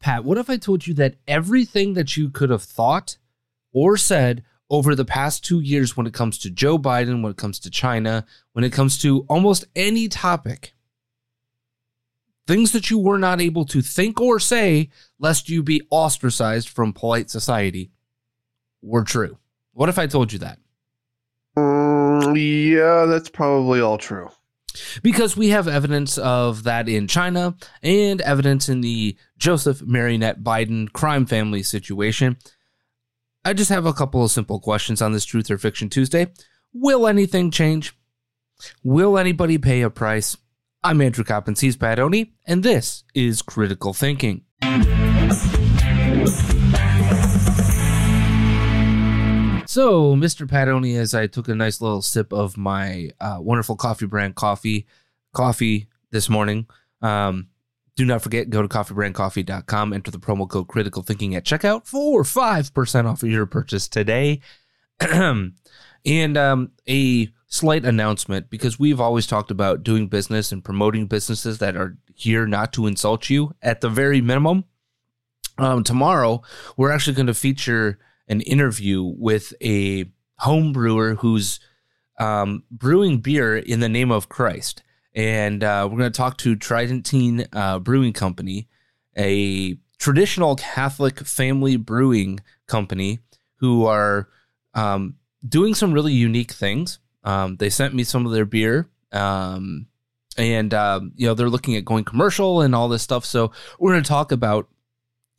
[0.00, 3.18] Pat, what if I told you that everything that you could have thought
[3.72, 7.36] or said over the past two years when it comes to Joe Biden, when it
[7.36, 10.72] comes to China, when it comes to almost any topic,
[12.46, 16.92] things that you were not able to think or say lest you be ostracized from
[16.92, 17.90] polite society
[18.80, 19.38] were true?
[19.72, 20.58] What if I told you that?
[21.58, 24.30] Mm, yeah, that's probably all true.
[25.02, 30.92] Because we have evidence of that in China and evidence in the Joseph Marionette Biden
[30.92, 32.36] crime family situation.
[33.44, 36.28] I just have a couple of simple questions on this Truth or Fiction Tuesday.
[36.72, 37.96] Will anything change?
[38.84, 40.36] Will anybody pay a price?
[40.82, 44.44] I'm Andrew Coppins, he's Pat Oney, and this is Critical Thinking.
[49.70, 50.48] So, Mr.
[50.48, 54.34] Pat Oney, as I took a nice little sip of my uh, wonderful coffee brand
[54.34, 54.84] coffee,
[55.32, 56.66] coffee this morning,
[57.02, 57.46] um,
[57.94, 62.24] do not forget, go to coffeebrandcoffee.com, enter the promo code critical thinking at checkout for
[62.24, 64.40] 5% off of your purchase today.
[65.00, 71.58] and um, a slight announcement because we've always talked about doing business and promoting businesses
[71.58, 74.64] that are here not to insult you at the very minimum.
[75.58, 76.42] Um, tomorrow,
[76.76, 80.06] we're actually going to feature an interview with a
[80.38, 81.60] home brewer who's
[82.18, 84.82] um, brewing beer in the name of Christ.
[85.14, 88.68] And uh, we're going to talk to Tridentine uh, Brewing Company,
[89.18, 93.18] a traditional Catholic family brewing company
[93.56, 94.28] who are
[94.74, 95.16] um,
[95.46, 97.00] doing some really unique things.
[97.24, 98.88] Um, they sent me some of their beer.
[99.12, 99.86] Um,
[100.38, 103.24] and uh, you know they're looking at going commercial and all this stuff.
[103.24, 104.68] So we're going to talk about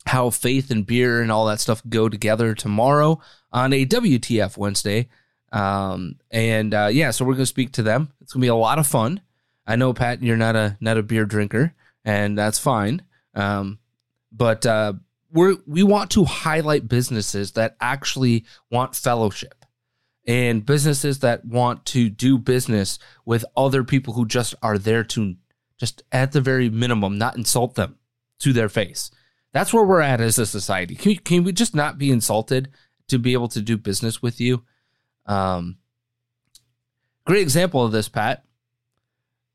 [0.06, 3.20] how faith and beer and all that stuff go together tomorrow
[3.52, 5.08] on a WTF Wednesday.
[5.52, 8.12] Um, and uh, yeah, so we're gonna speak to them.
[8.20, 9.20] It's gonna be a lot of fun.
[9.66, 11.74] I know Pat, you're not a not a beer drinker,
[12.04, 13.02] and that's fine.
[13.34, 13.78] Um,
[14.32, 14.94] but uh,
[15.30, 19.64] we we want to highlight businesses that actually want fellowship
[20.26, 25.36] and businesses that want to do business with other people who just are there to
[25.78, 27.96] just at the very minimum not insult them
[28.38, 29.10] to their face
[29.52, 30.94] that's where we're at as a society.
[30.94, 32.70] Can, can we just not be insulted
[33.08, 34.62] to be able to do business with you?
[35.26, 35.76] Um,
[37.24, 38.44] great example of this, Pat.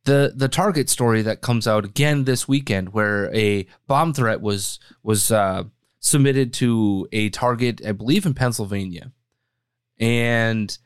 [0.06, 4.80] The the Target story that comes out again this weekend, where a bomb threat was
[5.04, 5.64] was uh,
[6.00, 9.12] submitted to a Target, I believe in Pennsylvania,
[10.00, 10.78] and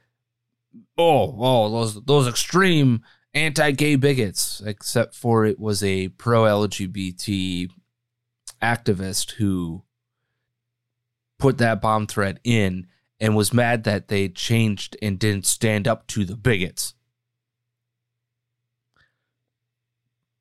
[0.98, 3.04] oh oh those those extreme
[3.36, 7.70] anti-gay bigots, except for it was a pro-LGBT
[8.62, 9.84] activist who
[11.38, 12.88] put that bomb threat in
[13.20, 16.94] and was mad that they changed and didn't stand up to the bigots.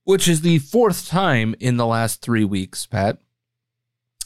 [0.05, 3.19] Which is the fourth time in the last three weeks, Pat,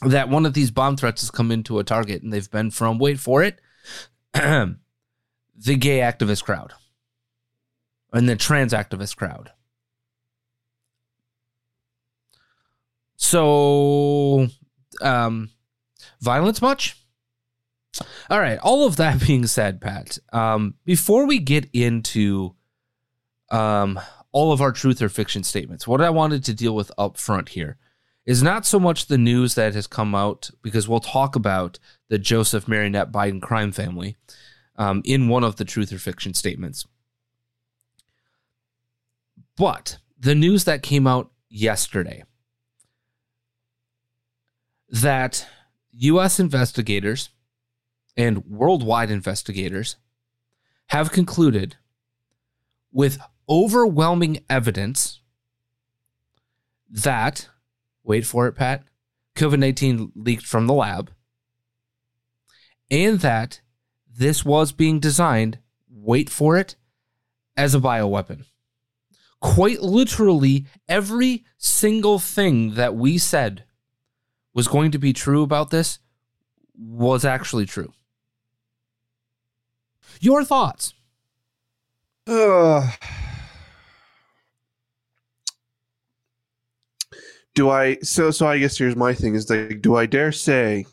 [0.02, 2.98] that one of these bomb threats has come into a target and they've been from,
[2.98, 3.60] wait for it,
[4.32, 4.76] the
[5.76, 6.72] gay activist crowd
[8.14, 9.50] and the trans activist crowd.
[13.24, 14.48] So,
[15.00, 15.48] um,
[16.20, 16.96] violence much?
[18.28, 18.58] All right.
[18.62, 22.54] All of that being said, Pat, um, before we get into
[23.50, 23.98] um,
[24.30, 25.88] all of our truth or fiction statements.
[25.88, 27.78] What I wanted to deal with up front here
[28.26, 31.78] is not so much the news that has come out, because we'll talk about
[32.08, 34.16] the Joseph Marionette Biden crime family
[34.76, 36.86] um, in one of the truth or fiction statements.
[39.56, 42.24] But the news that came out yesterday
[44.94, 45.48] that
[45.90, 46.38] U.S.
[46.38, 47.30] investigators
[48.16, 49.96] and worldwide investigators
[50.86, 51.74] have concluded
[52.92, 53.18] with
[53.48, 55.20] overwhelming evidence
[56.88, 57.48] that,
[58.04, 58.84] wait for it, Pat,
[59.34, 61.10] COVID 19 leaked from the lab,
[62.88, 63.60] and that
[64.08, 65.58] this was being designed,
[65.90, 66.76] wait for it,
[67.56, 68.44] as a bioweapon.
[69.40, 73.64] Quite literally, every single thing that we said
[74.54, 75.98] was going to be true about this
[76.78, 77.92] was actually true.
[80.20, 80.94] Your thoughts?
[82.26, 82.90] Uh,
[87.54, 87.96] do I?
[88.02, 90.86] So, so I guess here's my thing: is like, do I dare say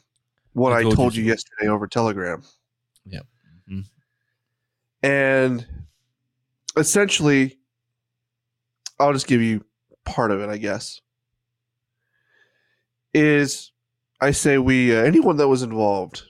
[0.54, 2.44] what I I told told, you you yesterday over Telegram?
[3.06, 3.26] Yep.
[3.72, 3.86] Mhm.
[5.04, 5.66] And
[6.78, 7.58] essentially,
[9.00, 9.64] I'll just give you
[10.06, 11.00] part of it, I guess.
[13.14, 13.72] Is
[14.22, 16.24] I say we uh, anyone that was involved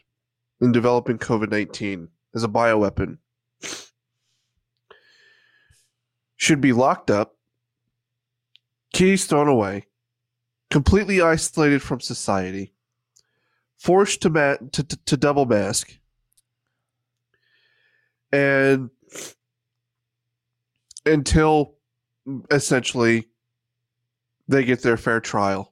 [0.59, 3.17] in developing COVID nineteen as a bioweapon
[6.37, 7.35] should be locked up,
[8.93, 9.85] keys thrown away,
[10.71, 12.73] completely isolated from society,
[13.77, 15.99] forced to ma- to, to, to double mask,
[18.31, 18.89] and
[21.05, 21.75] until
[22.49, 23.27] essentially
[24.47, 25.70] they get their fair trial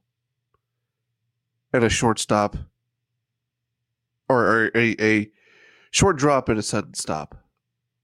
[1.73, 2.57] and a short stop
[4.27, 5.31] or, or a, a
[5.91, 7.35] short drop and a sudden stop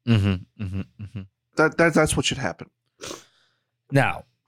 [0.07, 1.21] Mm-hmm, mm-hmm, mm-hmm.
[1.55, 2.69] that, that that's what should happen
[3.91, 4.25] Now,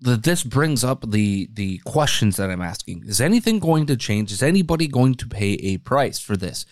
[0.00, 3.04] the, this brings up the the questions that I'm asking.
[3.06, 4.32] Is anything going to change?
[4.32, 6.66] Is anybody going to pay a price for this?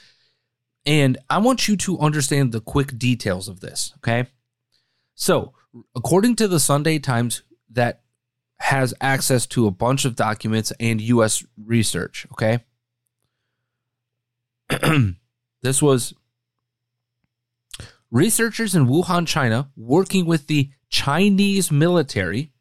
[0.87, 4.27] And I want you to understand the quick details of this, okay?
[5.15, 5.55] So,
[5.97, 8.03] according to the Sunday Times that
[8.65, 12.61] has access to a bunch of documents and US research, okay?
[15.63, 16.15] this was
[18.15, 22.53] Researchers in Wuhan, China, working with the Chinese military,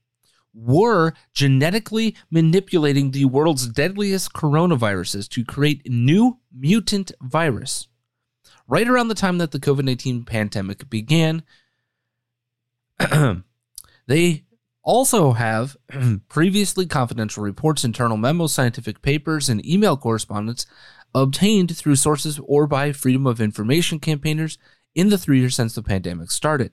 [0.51, 7.87] were genetically manipulating the world's deadliest coronaviruses to create new mutant virus.
[8.67, 11.43] Right around the time that the COVID 19 pandemic began,
[14.07, 14.45] they
[14.83, 15.75] also have
[16.29, 20.65] previously confidential reports, internal memos, scientific papers, and email correspondence
[21.15, 24.57] obtained through sources or by Freedom of Information campaigners
[24.95, 26.71] in the three years since the pandemic started.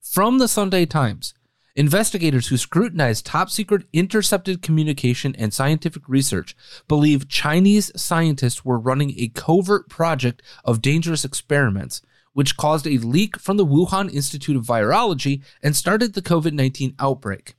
[0.00, 1.34] From the Sunday Times,
[1.74, 6.56] investigators who scrutinized top secret intercepted communication and scientific research
[6.86, 13.38] believe Chinese scientists were running a covert project of dangerous experiments, which caused a leak
[13.38, 17.54] from the Wuhan Institute of Virology and started the COVID 19 outbreak.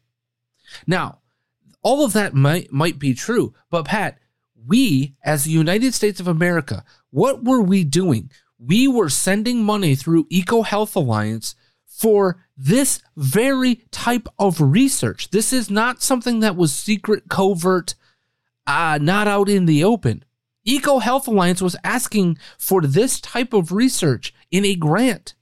[0.87, 1.19] Now,
[1.81, 4.17] all of that might, might be true, but Pat,
[4.65, 8.31] we, as the United States of America, what were we doing?
[8.57, 11.55] We were sending money through EcoHealth Alliance
[11.85, 15.29] for this very type of research.
[15.31, 17.95] This is not something that was secret, covert,
[18.65, 20.23] uh, not out in the open.
[20.67, 25.33] EcoHealth Alliance was asking for this type of research in a grant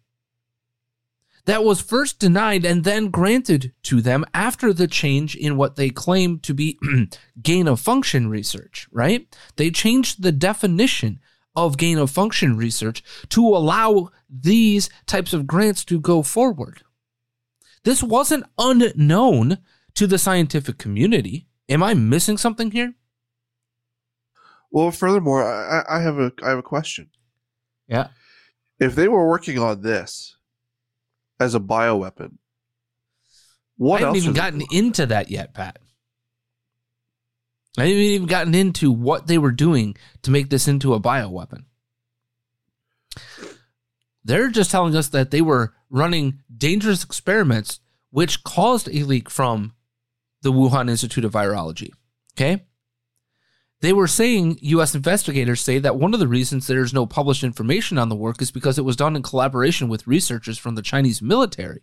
[1.46, 5.90] that was first denied and then granted to them after the change in what they
[5.90, 6.80] claim to be
[7.42, 9.28] gain of function research, right?
[9.58, 11.20] They changed the definition
[11.54, 16.84] of gain of function research to allow these types of grants to go forward.
[17.84, 19.58] This wasn't unknown
[19.96, 21.48] to the scientific community.
[21.68, 22.96] Am I missing something here?
[24.74, 27.10] well furthermore I, I have a i have a question
[27.90, 28.08] Yeah.
[28.82, 30.36] If they were working on this
[31.40, 32.38] as a bioweapon
[33.78, 35.80] what I haven't even gotten into that yet, Pat.
[37.80, 41.64] I haven't even gotten into what they were doing to make this into a bioweapon.
[44.24, 47.80] They're just telling us that they were running dangerous experiments
[48.12, 49.74] which caused a leak from
[50.44, 51.90] the Wuhan Institute of Virology.
[52.36, 52.66] Okay?
[53.82, 57.98] They were saying, US investigators say that one of the reasons there's no published information
[57.98, 61.22] on the work is because it was done in collaboration with researchers from the Chinese
[61.22, 61.82] military,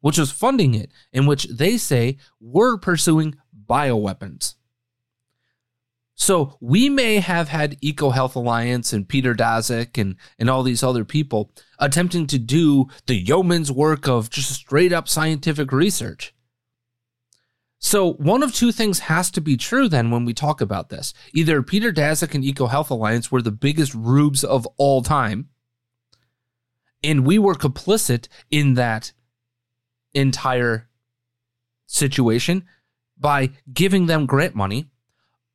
[0.00, 3.34] which was funding it, in which they say were pursuing
[3.66, 4.56] bioweapons.
[6.14, 11.04] So we may have had EcoHealth Alliance and Peter Daszak and, and all these other
[11.04, 16.34] people attempting to do the yeoman's work of just straight up scientific research.
[17.84, 21.12] So one of two things has to be true then when we talk about this.
[21.34, 25.48] Either Peter Daszak and EcoHealth Alliance were the biggest rubes of all time,
[27.02, 29.12] and we were complicit in that
[30.14, 30.88] entire
[31.86, 32.64] situation
[33.18, 34.86] by giving them grant money,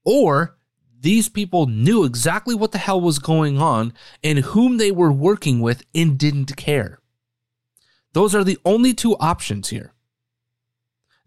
[0.03, 0.57] or
[1.00, 5.62] these people knew exactly what the hell was going on and whom they were working
[5.62, 7.00] with and didn't care.
[8.12, 9.93] Those are the only two options here.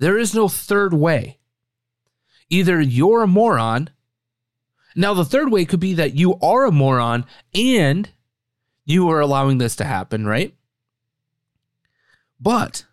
[0.00, 1.38] There is no third way.
[2.48, 3.90] Either you're a moron.
[4.96, 8.10] Now, the third way could be that you are a moron and
[8.84, 10.56] you are allowing this to happen, right?
[12.40, 12.86] But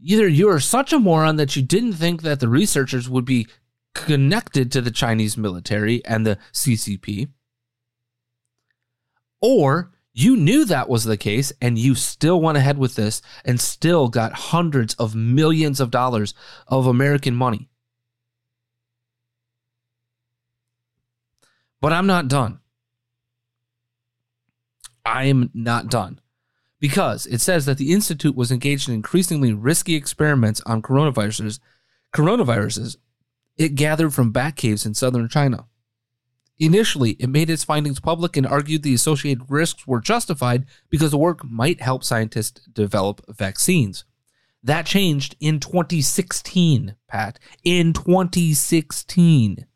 [0.00, 3.46] either you are such a moron that you didn't think that the researchers would be
[3.94, 7.28] connected to the Chinese military and the CCP,
[9.40, 13.60] or you knew that was the case and you still went ahead with this and
[13.60, 16.32] still got hundreds of millions of dollars
[16.68, 17.68] of American money.
[21.82, 22.60] But I'm not done.
[25.04, 26.18] I am not done
[26.80, 31.60] because it says that the institute was engaged in increasingly risky experiments on coronaviruses
[32.14, 32.96] coronaviruses
[33.58, 35.66] it gathered from bat caves in southern China.
[36.58, 41.18] Initially, it made its findings public and argued the associated risks were justified because the
[41.18, 44.04] work might help scientists develop vaccines.
[44.62, 47.38] That changed in 2016, Pat.
[47.62, 49.66] In 2016.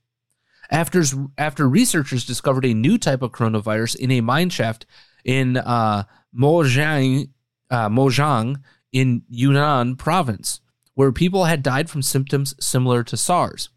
[0.71, 1.03] After,
[1.37, 4.87] after researchers discovered a new type of coronavirus in a mine shaft
[5.25, 7.31] in uh, Mojiang,
[7.71, 10.61] uh, Mojiang in Yunnan province
[10.95, 13.71] where people had died from symptoms similar to SARS.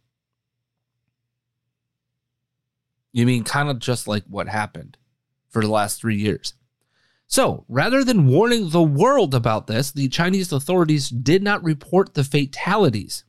[3.13, 4.98] You mean kind of just like what happened
[5.48, 6.55] for the last three years?
[7.27, 12.24] So, rather than warning the world about this, the Chinese authorities did not report the
[12.24, 13.24] fatalities.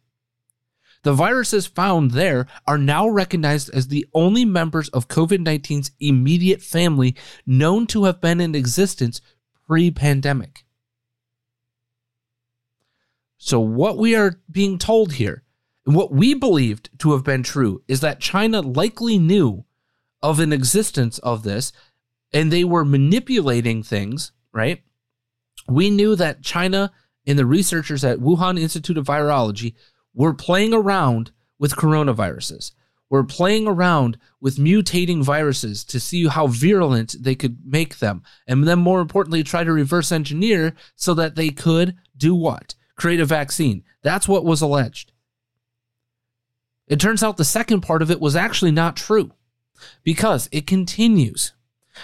[1.04, 6.62] The viruses found there are now recognized as the only members of COVID 19's immediate
[6.62, 7.14] family
[7.46, 9.20] known to have been in existence
[9.66, 10.64] pre pandemic.
[13.36, 15.44] So, what we are being told here,
[15.86, 19.63] and what we believed to have been true, is that China likely knew
[20.24, 21.72] of an existence of this
[22.32, 24.82] and they were manipulating things, right?
[25.68, 26.90] We knew that China
[27.26, 29.74] and the researchers at Wuhan Institute of Virology
[30.14, 32.72] were playing around with coronaviruses.
[33.08, 38.22] We're playing around with mutating viruses to see how virulent they could make them.
[38.48, 42.74] And then, more importantly, try to reverse engineer so that they could do what?
[42.96, 43.82] create a vaccine.
[44.02, 45.12] That's what was alleged.
[46.86, 49.32] It turns out the second part of it was actually not true
[50.02, 51.52] because it continues.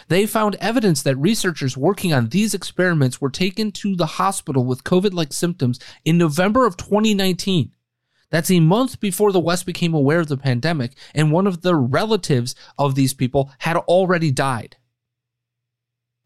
[0.09, 4.85] They found evidence that researchers working on these experiments were taken to the hospital with
[4.85, 7.73] COVID like symptoms in November of 2019.
[8.31, 11.75] That's a month before the West became aware of the pandemic, and one of the
[11.75, 14.77] relatives of these people had already died.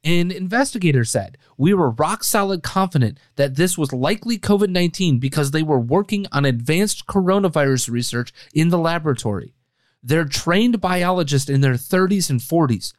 [0.05, 5.51] An investigator said, We were rock solid confident that this was likely COVID 19 because
[5.51, 9.55] they were working on advanced coronavirus research in the laboratory.
[10.05, 12.93] They're trained biologists in their 30s and 40s.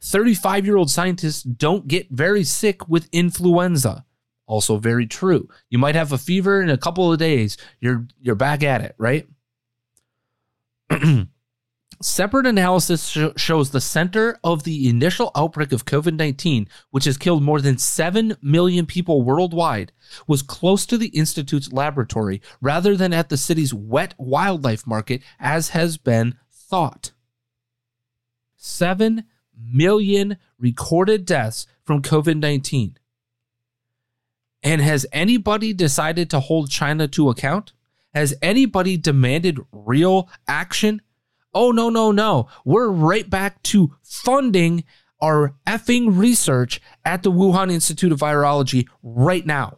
[0.00, 4.04] 35 year old scientists don't get very sick with influenza.
[4.46, 5.48] Also, very true.
[5.70, 8.94] You might have a fever in a couple of days, you're, you're back at it,
[8.98, 9.26] right?
[12.02, 17.16] Separate analysis sh- shows the center of the initial outbreak of COVID 19, which has
[17.16, 19.92] killed more than 7 million people worldwide,
[20.26, 25.70] was close to the Institute's laboratory rather than at the city's wet wildlife market, as
[25.70, 26.36] has been
[26.72, 27.12] thought.
[28.56, 29.24] 7
[29.54, 32.96] million recorded deaths from COVID 19.
[34.62, 37.74] And has anybody decided to hold China to account?
[38.14, 41.02] Has anybody demanded real action?
[41.52, 42.48] Oh, no, no, no.
[42.64, 44.84] We're right back to funding
[45.20, 49.76] our effing research at the Wuhan Institute of Virology right now.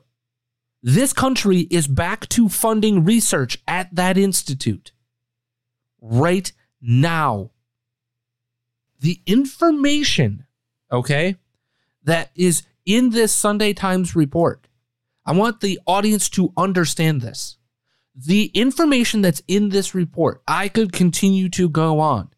[0.81, 4.93] This country is back to funding research at that institute
[6.05, 6.53] right
[6.87, 7.51] now.
[9.01, 10.47] The information,
[10.91, 11.37] okay,
[12.05, 14.69] that is in this Sunday Times report,
[15.27, 17.57] I want the audience to understand this
[18.15, 22.31] the information that's in this report, I could continue to go on,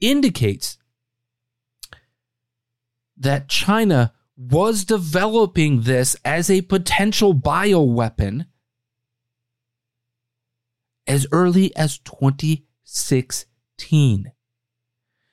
[0.00, 0.76] indicates
[3.16, 8.46] that China was developing this as a potential bioweapon
[11.06, 13.49] as early as 2016.
[13.80, 14.32] 2015.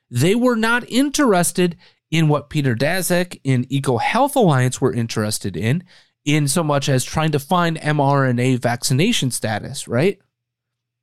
[0.09, 1.77] They were not interested
[2.09, 5.83] in what Peter Daszak and Eco Health Alliance were interested in,
[6.23, 10.19] in so much as trying to find mRNA vaccination status, right?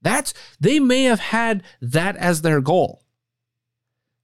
[0.01, 3.03] That's they may have had that as their goal.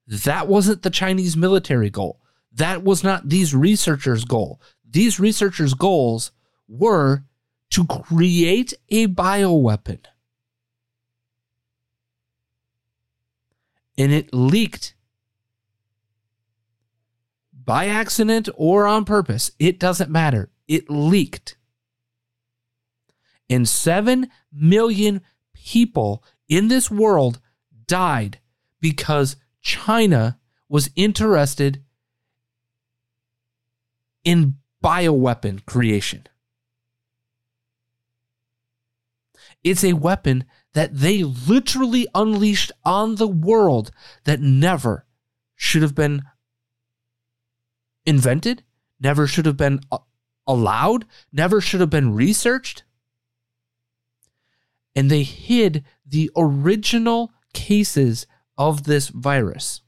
[0.07, 2.21] That wasn't the Chinese military goal.
[2.53, 4.61] That was not these researchers' goal.
[4.89, 6.33] These researchers' goals
[6.69, 7.25] were
[7.71, 10.01] to create a bioweapon.
[14.01, 14.95] And it leaked
[17.53, 19.51] by accident or on purpose.
[19.59, 20.51] It doesn't matter.
[20.67, 21.59] It leaked.
[23.51, 25.21] And 7 million
[25.53, 27.41] people in this world
[27.87, 28.39] died
[28.81, 31.85] because China was interested
[34.25, 36.27] in bioweapon creation.
[39.63, 43.91] It's a weapon that they literally unleashed on the world
[44.25, 45.07] that never
[45.57, 46.23] should have been
[48.07, 48.63] invented,
[49.01, 49.99] never should have been uh,
[50.47, 52.85] allowed, never should have been researched.
[54.95, 58.27] And they hid the original cases
[58.59, 59.83] of this virus.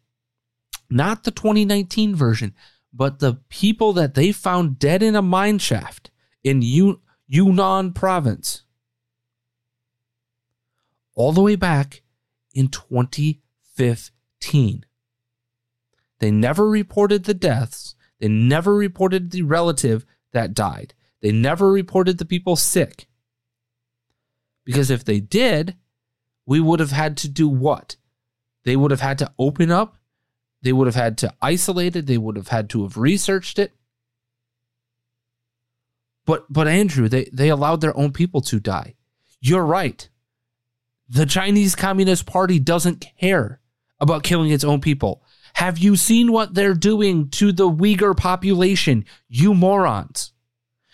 [0.90, 2.54] Not the 2019 version,
[2.92, 6.10] but the people that they found dead in a mine shaft
[6.44, 6.60] in
[7.26, 8.62] Yunnan province.
[11.14, 12.02] All the way back
[12.54, 14.84] in 2015.
[16.18, 17.94] They never reported the deaths.
[18.20, 20.94] They never reported the relative that died.
[21.20, 23.06] They never reported the people sick.
[24.64, 25.76] Because if they did,
[26.46, 27.96] we would have had to do what?
[28.64, 29.96] They would have had to open up.
[30.62, 32.06] They would have had to isolate it.
[32.06, 33.72] They would have had to have researched it.
[36.24, 38.94] But but Andrew, they, they allowed their own people to die.
[39.40, 40.08] You're right.
[41.08, 43.60] The Chinese Communist Party doesn't care
[44.00, 45.22] about killing its own people.
[45.54, 50.32] Have you seen what they're doing to the Uyghur population, you morons?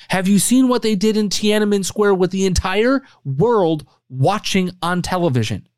[0.08, 5.02] Have you seen what they did in Tiananmen Square with the entire world watching on
[5.02, 5.68] television?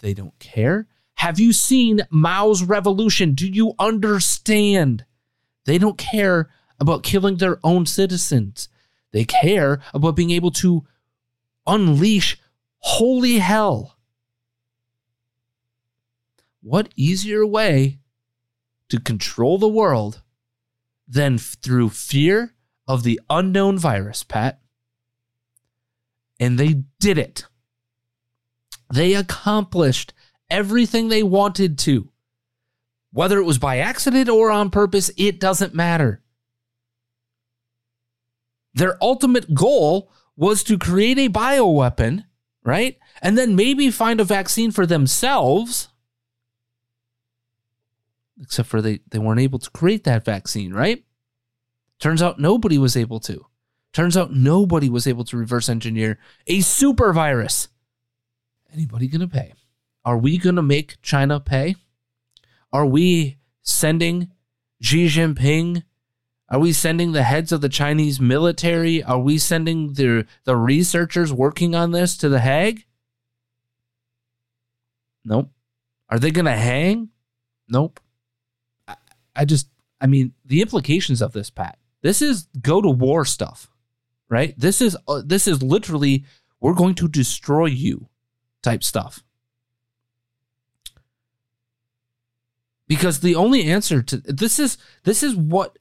[0.00, 0.86] They don't care.
[1.14, 3.34] Have you seen Mao's revolution?
[3.34, 5.04] Do you understand?
[5.64, 8.68] They don't care about killing their own citizens.
[9.12, 10.86] They care about being able to
[11.66, 12.38] unleash
[12.78, 13.96] holy hell.
[16.60, 18.00] What easier way
[18.88, 20.22] to control the world
[21.06, 22.54] than through fear
[22.86, 24.60] of the unknown virus, Pat?
[26.40, 27.46] And they did it.
[28.92, 30.12] They accomplished
[30.50, 32.10] everything they wanted to.
[33.12, 36.22] Whether it was by accident or on purpose, it doesn't matter.
[38.74, 42.24] Their ultimate goal was to create a bioweapon,
[42.68, 42.98] right?
[43.22, 45.88] And then maybe find a vaccine for themselves.
[48.40, 51.02] Except for they, they weren't able to create that vaccine, right?
[51.98, 53.46] Turns out nobody was able to.
[53.92, 57.68] Turns out nobody was able to reverse engineer a super virus.
[58.72, 59.54] Anybody going to pay?
[60.04, 61.74] Are we going to make China pay?
[62.72, 64.30] Are we sending
[64.80, 65.84] Xi Jinping?
[66.50, 69.02] Are we sending the heads of the Chinese military?
[69.02, 72.86] Are we sending the, the researchers working on this to The Hague?
[75.24, 75.50] Nope.
[76.08, 77.10] Are they going to hang?
[77.68, 78.00] Nope.
[78.86, 78.96] I,
[79.36, 79.68] I just,
[80.00, 83.70] I mean, the implications of this, Pat, this is go to war stuff,
[84.30, 84.54] right?
[84.56, 86.24] This is, uh, this is literally,
[86.60, 88.08] we're going to destroy you
[88.62, 89.22] type stuff.
[92.86, 95.78] Because the only answer to this is this is what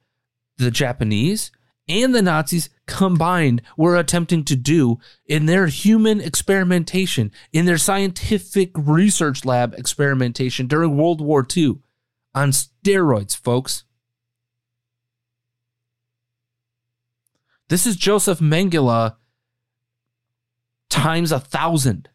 [0.57, 1.51] the Japanese
[1.89, 8.71] and the Nazis combined were attempting to do in their human experimentation, in their scientific
[8.75, 11.79] research lab experimentation during World War II
[12.35, 13.83] on steroids, folks.
[17.69, 19.15] This is Joseph Mengele
[20.89, 22.09] times a thousand.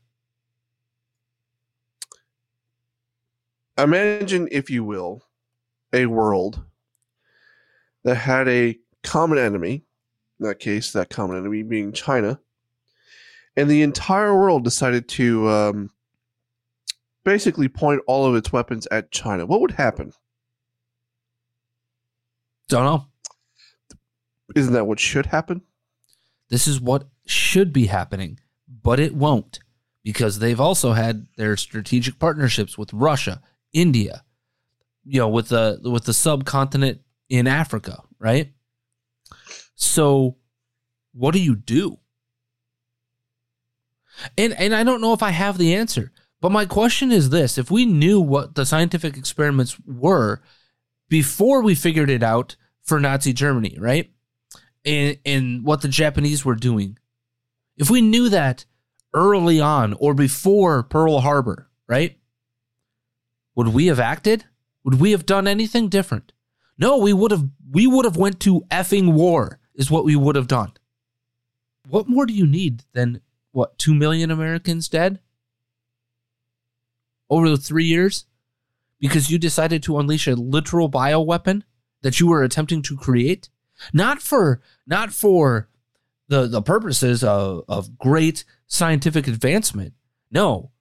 [3.79, 5.23] imagine, if you will,
[5.93, 6.65] a world
[8.05, 9.85] that had a common enemy.
[10.41, 12.41] In that case, that common enemy being China,
[13.57, 15.91] and the entire world decided to um,
[17.25, 19.47] basically point all of its weapons at China.
[19.47, 20.13] What would happen?
[22.69, 23.07] Don't know.
[24.57, 25.63] Isn't that what should happen?
[26.49, 29.61] This is what should be happening, but it won't
[30.03, 33.41] because they've also had their strategic partnerships with Russia
[33.73, 34.25] India,
[35.05, 37.01] you know, with the with the subcontinent
[37.33, 38.53] in Africa, right?
[39.75, 40.37] So
[41.15, 41.99] what do you do?
[44.37, 47.57] And and I don't know if I have the answer, But my question is this
[47.57, 50.43] if we knew what the scientific experiments were
[51.09, 54.11] before we figured it out for Nazi Germany, right?
[54.85, 56.99] And, and what the Japanese were doing,
[57.77, 58.67] if we knew that
[59.15, 62.19] early on or before Pearl Harbor, right?
[63.55, 64.45] Would we have acted?
[64.83, 66.33] Would we have done anything different?
[66.83, 70.35] No, we would have we would have went to effing war is what we would
[70.35, 70.73] have done.
[71.89, 73.21] What more do you need than
[73.53, 75.21] what 2 million Americans dead
[77.31, 78.27] over the 3 years
[78.99, 81.63] because you decided to unleash a literal bioweapon
[82.01, 83.49] that you were attempting to create?
[83.93, 85.69] Not for not for
[86.27, 89.95] the the purposes of, of great scientific advancement.
[90.33, 90.73] No.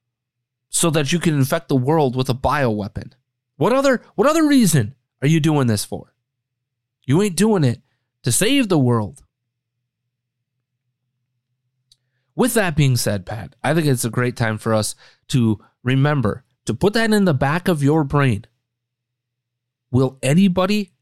[0.69, 3.11] So that you can infect the world with a bioweapon.
[3.57, 6.13] What other what other reason are you doing this for?
[7.03, 7.81] You ain't doing it
[8.23, 9.23] to save the world.
[12.35, 14.95] With that being said, Pat, I think it's a great time for us
[15.29, 18.45] to remember to put that in the back of your brain.
[19.91, 20.93] Will anybody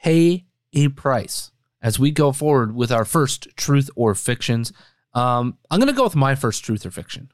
[0.00, 1.50] pay a price
[1.82, 4.72] as we go forward with our first truth or fictions?
[5.14, 7.30] Um, I'm going to go with my first truth or fiction.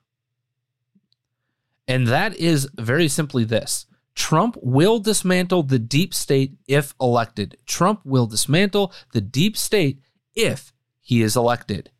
[1.86, 7.56] And that is very simply this Trump will dismantle the deep state if elected.
[7.66, 10.00] Trump will dismantle the deep state
[10.34, 11.90] if he is elected.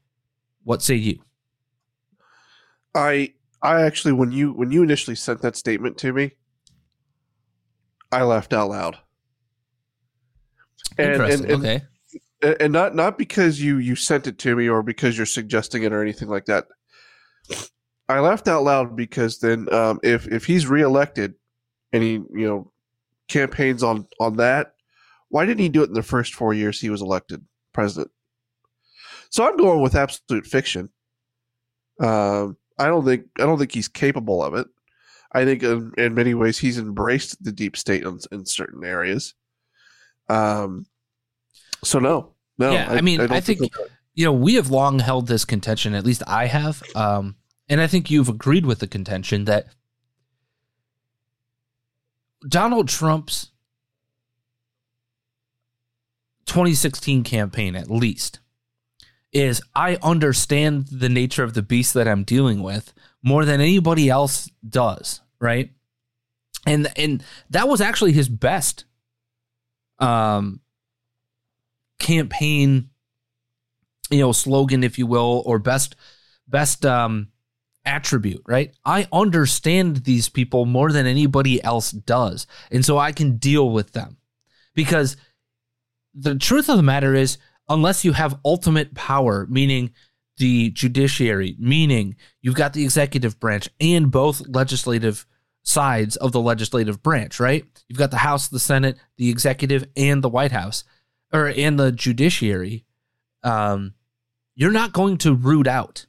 [0.63, 1.21] What say you?
[2.95, 6.33] I I actually when you when you initially sent that statement to me,
[8.13, 8.99] I laughed out loud.
[10.97, 11.51] And, Interesting.
[11.51, 11.83] And, and,
[12.43, 12.57] okay.
[12.61, 15.93] And not not because you you sent it to me or because you're suggesting it
[15.93, 16.67] or anything like that.
[18.09, 21.35] I laughed out loud because then um, if if he's reelected
[21.95, 22.73] and he you know
[23.29, 24.75] campaigns on on that,
[25.29, 28.11] why didn't he do it in the first four years he was elected president?
[29.31, 30.91] So I'm going with absolute fiction.
[32.01, 34.67] Um, I don't think I don't think he's capable of it.
[35.33, 39.35] I think in, in many ways he's embraced the deep state in, in certain areas.
[40.29, 40.87] Um,
[41.83, 42.73] so no, no.
[42.73, 43.61] Yeah, I, I mean, I, I think
[44.15, 45.95] you know we have long held this contention.
[45.95, 47.37] At least I have, um,
[47.69, 49.67] and I think you've agreed with the contention that
[52.47, 53.51] Donald Trump's
[56.47, 58.41] 2016 campaign, at least,
[59.33, 64.09] is I understand the nature of the beast that I'm dealing with more than anybody
[64.09, 65.71] else does, right?
[66.67, 68.85] And and that was actually his best
[69.99, 70.61] um
[72.01, 72.91] campaign
[74.11, 75.95] you know slogan if you will or best
[76.49, 77.29] best um
[77.85, 78.73] attribute, right?
[78.85, 82.47] I understand these people more than anybody else does.
[82.71, 84.17] And so I can deal with them.
[84.75, 85.17] Because
[86.15, 89.93] the truth of the matter is, unless you have ultimate power, meaning
[90.37, 95.27] the judiciary, meaning you've got the executive branch and both legislative
[95.63, 97.65] sides of the legislative branch, right?
[97.89, 100.85] You've got the House, the Senate, the executive, and the White House,
[101.33, 102.85] or and the judiciary.
[103.43, 103.95] Um,
[104.55, 106.07] you're not going to root out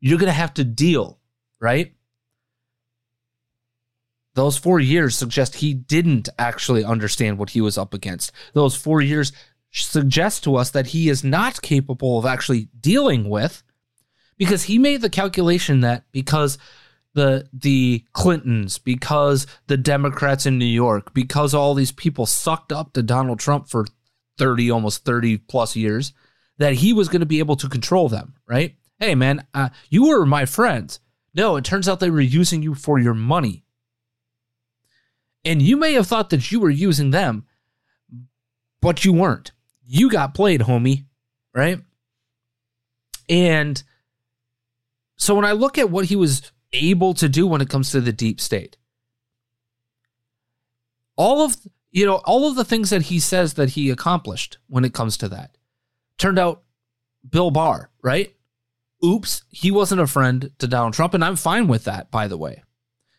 [0.00, 1.18] you're going to have to deal,
[1.60, 1.92] right?
[4.34, 8.32] Those four years suggest he didn't actually understand what he was up against.
[8.52, 9.32] Those four years
[9.70, 13.62] suggest to us that he is not capable of actually dealing with
[14.36, 16.58] because he made the calculation that because
[17.14, 22.92] the the Clintons, because the Democrats in New York, because all these people sucked up
[22.92, 23.86] to Donald Trump for
[24.38, 26.12] 30 almost 30 plus years
[26.58, 28.76] that he was going to be able to control them, right?
[28.98, 31.00] Hey man, uh, you were my friends.
[31.34, 33.64] No, it turns out they were using you for your money.
[35.44, 37.44] And you may have thought that you were using them,
[38.80, 39.52] but you weren't.
[39.86, 41.04] You got played, homie,
[41.54, 41.80] right?
[43.28, 43.82] And
[45.16, 48.00] so when I look at what he was able to do when it comes to
[48.00, 48.76] the deep state,
[51.16, 51.56] all of
[51.90, 55.16] you know all of the things that he says that he accomplished when it comes
[55.16, 55.56] to that
[56.18, 56.62] turned out
[57.28, 58.35] Bill Barr, right?
[59.06, 61.14] Oops, he wasn't a friend to Donald Trump.
[61.14, 62.62] And I'm fine with that, by the way,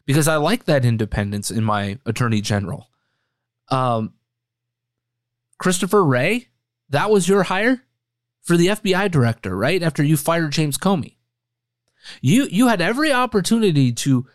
[0.05, 2.89] because I like that independence in my attorney general.
[3.69, 4.13] Um,
[5.57, 6.49] Christopher Wray,
[6.89, 7.81] that was your hire
[8.41, 9.81] for the FBI director, right?
[9.81, 11.15] After you fired James Comey.
[12.21, 14.27] You you had every opportunity to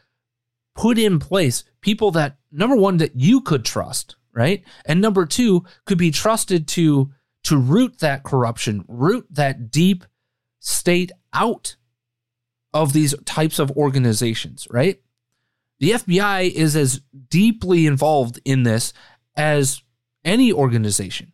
[0.75, 4.63] put in place people that number one that you could trust, right?
[4.85, 7.11] And number two could be trusted to
[7.45, 10.05] to root that corruption, root that deep
[10.63, 11.77] state out
[12.73, 15.03] of these types of organizations, right?
[15.81, 18.93] The FBI is as deeply involved in this
[19.37, 19.83] as
[20.25, 21.33] any organization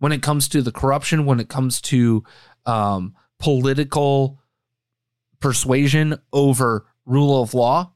[0.00, 2.24] when it comes to the corruption, when it comes to
[2.66, 4.40] um, political
[5.38, 7.92] persuasion over rule of law,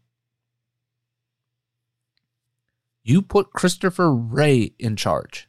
[3.03, 5.49] you put Christopher Wray in charge.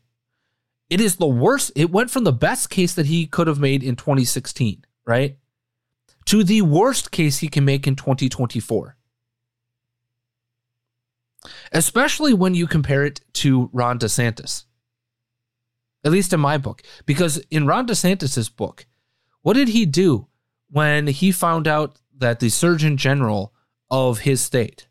[0.89, 1.71] It is the worst.
[1.75, 5.37] It went from the best case that he could have made in 2016, right?
[6.25, 8.97] To the worst case he can make in 2024.
[11.71, 14.65] Especially when you compare it to Ron DeSantis.
[16.03, 16.83] At least in my book.
[17.05, 18.85] Because in Ron DeSantis's book,
[19.41, 20.27] what did he do
[20.69, 23.53] when he found out that the Surgeon General
[23.89, 24.87] of his state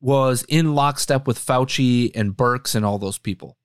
[0.00, 3.56] was in lockstep with Fauci and Birx and all those people?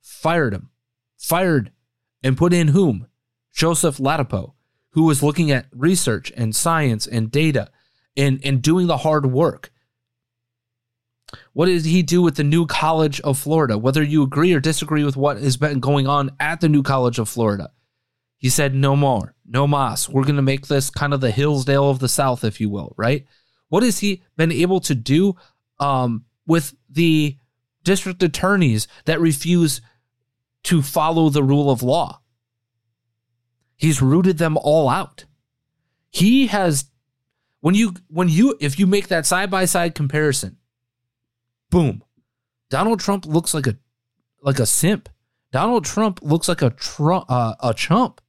[0.00, 0.70] Fired him.
[1.18, 1.72] Fired
[2.22, 3.06] and put in whom?
[3.52, 4.54] Joseph Ladapo,
[4.90, 7.70] who was looking at research and science and data
[8.16, 9.72] and, and doing the hard work.
[11.52, 13.78] What did he do with the new College of Florida?
[13.78, 17.18] Whether you agree or disagree with what has been going on at the new College
[17.18, 17.70] of Florida,
[18.36, 20.08] he said, no more, no mas.
[20.08, 22.94] We're going to make this kind of the Hillsdale of the South, if you will,
[22.96, 23.26] right?
[23.68, 25.36] What has he been able to do
[25.78, 27.36] um, with the
[27.84, 29.80] district attorneys that refuse
[30.64, 32.20] to follow the rule of law?
[33.80, 35.24] He's rooted them all out.
[36.10, 36.90] He has,
[37.60, 40.58] when you, when you, if you make that side by side comparison,
[41.70, 42.04] boom,
[42.68, 43.78] Donald Trump looks like a,
[44.42, 45.08] like a simp.
[45.50, 48.20] Donald Trump looks like a tr- uh, a chump.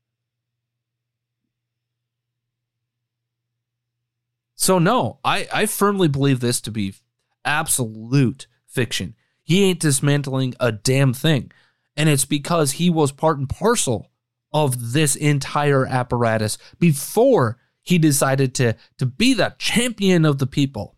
[4.56, 6.96] So no, I, I firmly believe this to be
[7.44, 9.16] absolute fiction.
[9.44, 11.52] He ain't dismantling a damn thing.
[11.98, 14.11] And it's because he was part and parcel
[14.54, 20.96] of this entire apparatus before he decided to, to be the champion of the people.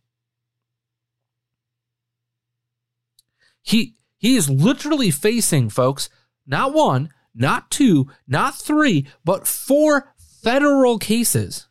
[3.62, 6.10] He he is literally facing, folks,
[6.48, 11.68] not one, not two, not three, but four federal cases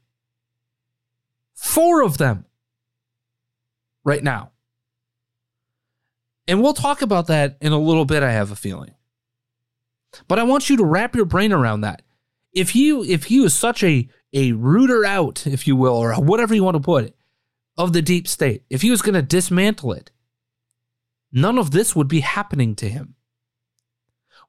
[1.62, 2.44] Four of them
[4.04, 4.50] right now.
[6.48, 8.94] And we'll talk about that in a little bit, I have a feeling.
[10.28, 12.02] But I want you to wrap your brain around that.
[12.52, 16.54] If he if he was such a a rooter out, if you will, or whatever
[16.54, 17.16] you want to put it,
[17.76, 20.10] of the deep state, if he was going to dismantle it,
[21.32, 23.14] none of this would be happening to him.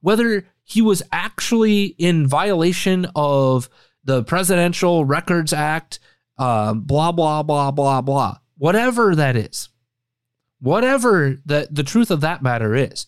[0.00, 3.68] Whether he was actually in violation of
[4.04, 5.98] the Presidential Records Act,
[6.38, 8.38] uh, blah, blah, blah, blah, blah.
[8.56, 9.70] Whatever that is,
[10.60, 13.06] whatever the, the truth of that matter is,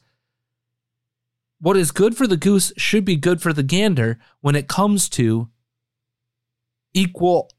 [1.61, 5.09] what is good for the goose should be good for the gander when it comes
[5.11, 5.49] to
[6.93, 7.51] equal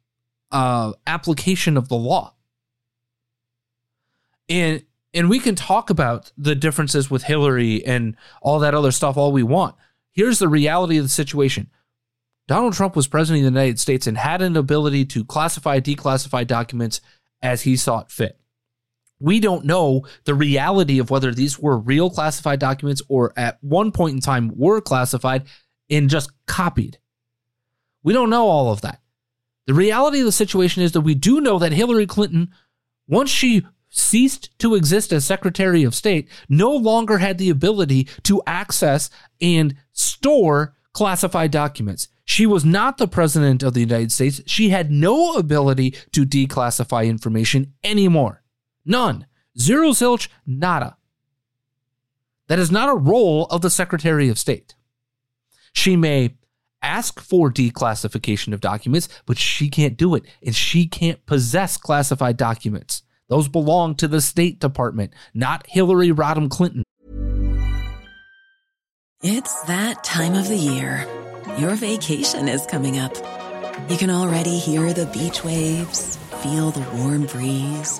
[0.52, 2.34] uh, application of the law.
[4.50, 4.84] And
[5.14, 9.32] and we can talk about the differences with Hillary and all that other stuff all
[9.32, 9.76] we want.
[10.12, 11.70] Here's the reality of the situation.
[12.48, 16.46] Donald Trump was president of the United States and had an ability to classify, declassify
[16.46, 17.02] documents
[17.42, 18.40] as he saw fit.
[19.20, 23.92] We don't know the reality of whether these were real classified documents or at one
[23.92, 25.46] point in time were classified
[25.90, 27.00] and just copied.
[28.04, 29.02] We don't know all of that.
[29.66, 32.54] The reality of the situation is that we do know that Hillary Clinton,
[33.08, 38.42] once she ceased to exist as Secretary of State, no longer had the ability to
[38.46, 39.10] access
[39.42, 42.08] and store classified documents.
[42.24, 44.42] She was not the president of the United States.
[44.46, 48.44] She had no ability to declassify information anymore.
[48.88, 49.28] None.
[49.60, 50.98] Zero zilch, nada.
[52.48, 54.76] That is not a role of the Secretary of State.
[55.74, 56.38] She may
[56.82, 62.38] ask for declassification of documents, but she can't do it, and she can't possess classified
[62.38, 63.04] documents.
[63.28, 66.84] Those belong to the State Department, not Hillary Rodham Clinton.
[69.22, 71.06] It's that time of the year
[71.58, 73.16] your vacation is coming up.
[73.90, 78.00] You can already hear the beach waves, feel the warm breeze,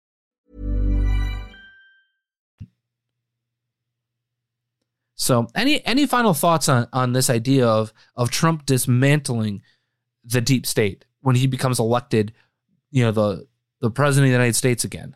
[5.21, 9.61] So, any any final thoughts on on this idea of of Trump dismantling
[10.23, 12.33] the deep state when he becomes elected,
[12.89, 13.47] you know, the
[13.81, 15.15] the president of the United States again?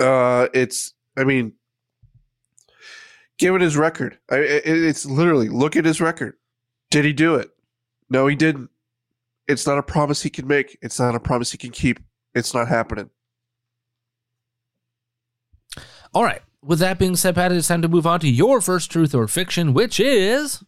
[0.00, 0.92] Uh, it's.
[1.16, 1.52] I mean,
[3.38, 6.34] given his record, I, it, it's literally look at his record.
[6.90, 7.50] Did he do it?
[8.08, 8.70] No, he didn't.
[9.46, 10.76] It's not a promise he can make.
[10.82, 12.00] It's not a promise he can keep.
[12.34, 13.08] It's not happening.
[16.12, 16.42] All right.
[16.62, 19.26] With that being said, Pat, it's time to move on to your first truth or
[19.26, 20.62] fiction, which is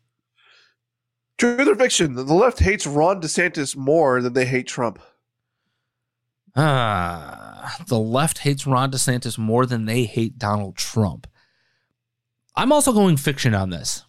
[1.38, 2.14] Truth or fiction?
[2.14, 5.00] The left hates Ron DeSantis more than they hate Trump.
[6.55, 11.26] ah, the left hates Ron DeSantis more than they hate Donald Trump.
[12.55, 14.05] I'm also going fiction on this.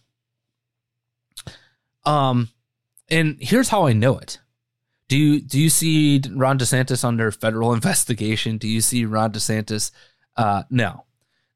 [2.04, 2.50] Um,
[3.08, 4.38] and here's how I know it.
[5.08, 8.58] Do you do you see Ron DeSantis under federal investigation?
[8.58, 9.90] Do you see Ron DeSantis?
[10.36, 11.04] Uh, no.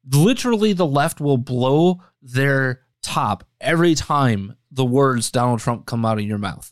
[0.07, 6.19] Literally, the left will blow their top every time the words Donald Trump come out
[6.19, 6.71] of your mouth.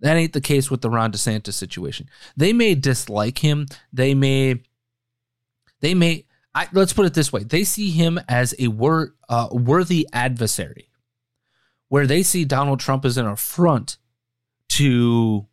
[0.00, 2.08] That ain't the case with the Ron DeSantis situation.
[2.36, 3.66] They may dislike him.
[3.92, 4.62] They may,
[5.80, 6.26] they may.
[6.54, 10.90] I, let's put it this way: they see him as a wor- uh, worthy adversary,
[11.88, 13.96] where they see Donald Trump as an affront
[14.70, 15.46] to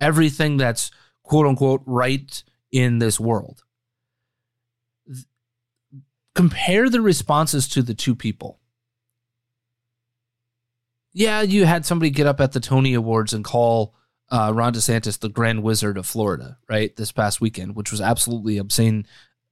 [0.00, 0.90] everything that's
[1.22, 2.42] quote unquote right
[2.72, 3.62] in this world.
[6.34, 8.58] Compare the responses to the two people.
[11.12, 13.94] Yeah, you had somebody get up at the Tony Awards and call
[14.30, 16.94] uh, Ron DeSantis the Grand Wizard of Florida, right?
[16.96, 19.06] This past weekend, which was absolutely obscene,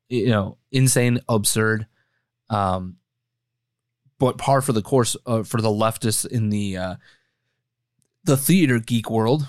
[0.09, 1.87] you know, insane, absurd.
[2.49, 2.97] Um,
[4.19, 6.95] but par for the course uh, for the leftists in the uh,
[8.25, 9.47] the theater geek world.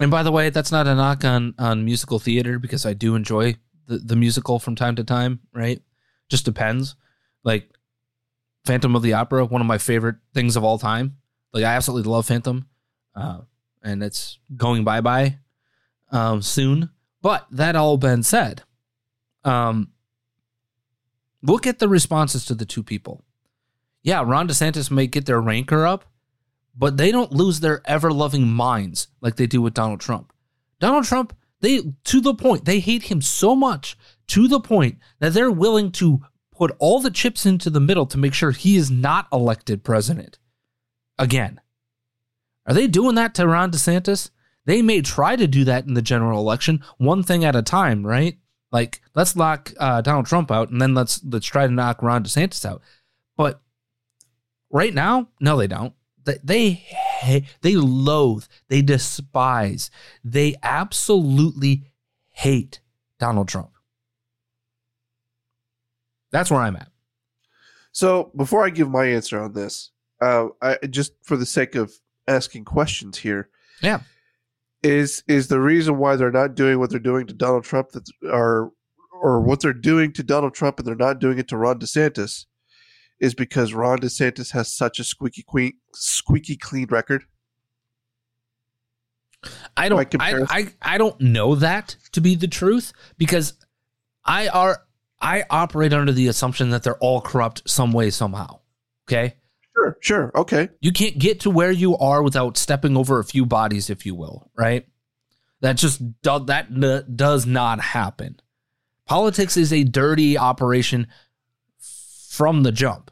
[0.00, 3.14] And by the way, that's not a knock on on musical theater because I do
[3.14, 5.80] enjoy the, the musical from time to time, right?
[6.28, 6.96] Just depends.
[7.42, 7.70] Like
[8.64, 11.16] Phantom of the Opera, one of my favorite things of all time.
[11.52, 12.66] Like I absolutely love Phantom,
[13.14, 13.40] uh,
[13.82, 15.38] and it's going bye bye
[16.10, 16.90] um, soon.
[17.22, 18.62] But that all been said,
[19.44, 19.90] um,
[21.42, 23.24] look at the responses to the two people.
[24.02, 26.04] Yeah, Ron DeSantis may get their ranker up,
[26.76, 30.32] but they don't lose their ever loving minds like they do with Donald Trump.
[30.80, 33.96] Donald Trump, they to the point they hate him so much
[34.26, 36.20] to the point that they're willing to
[36.52, 40.38] put all the chips into the middle to make sure he is not elected president
[41.18, 41.60] again.
[42.66, 44.30] Are they doing that to Ron DeSantis?
[44.64, 48.06] They may try to do that in the general election, one thing at a time,
[48.06, 48.38] right?
[48.72, 52.24] Like let's lock uh, Donald Trump out, and then let's let's try to knock Ron
[52.24, 52.82] DeSantis out.
[53.36, 53.60] But
[54.70, 55.94] right now, no, they don't.
[56.24, 56.86] They they
[57.24, 59.90] ha- they loathe, they despise,
[60.22, 61.84] they absolutely
[62.30, 62.80] hate
[63.18, 63.70] Donald Trump.
[66.30, 66.88] That's where I'm at.
[67.92, 71.92] So before I give my answer on this, uh, I just for the sake of
[72.26, 73.50] asking questions here,
[73.82, 74.00] Yeah.
[74.82, 78.08] is is the reason why they're not doing what they're doing to Donald Trump that
[78.30, 78.70] are
[79.12, 82.46] or what they're doing to Donald Trump and they're not doing it to Ron DeSantis
[83.20, 87.24] is because Ron DeSantis has such a squeaky clean squeaky clean record.
[89.76, 93.54] I don't I, I I don't know that to be the truth because
[94.24, 94.84] I are
[95.20, 98.60] I operate under the assumption that they're all corrupt some way somehow.
[99.08, 99.34] Okay?
[99.74, 100.68] Sure, sure, okay.
[100.80, 104.14] You can't get to where you are without stepping over a few bodies if you
[104.14, 104.86] will, right?
[105.60, 108.38] That just do, that does not happen.
[109.06, 111.08] Politics is a dirty operation
[112.34, 113.10] from the jump.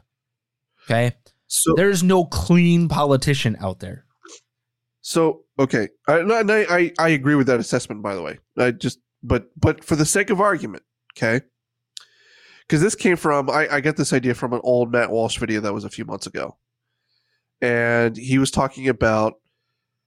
[0.85, 1.15] Okay?
[1.47, 4.05] So There's no clean politician out there.
[5.01, 6.21] So okay, I,
[6.69, 8.01] I, I agree with that assessment.
[8.01, 10.83] By the way, I just but but for the sake of argument,
[11.15, 11.41] okay,
[12.61, 15.59] because this came from I, I got this idea from an old Matt Walsh video
[15.61, 16.57] that was a few months ago,
[17.61, 19.33] and he was talking about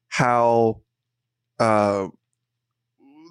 [0.09, 0.81] how
[1.61, 2.09] uh,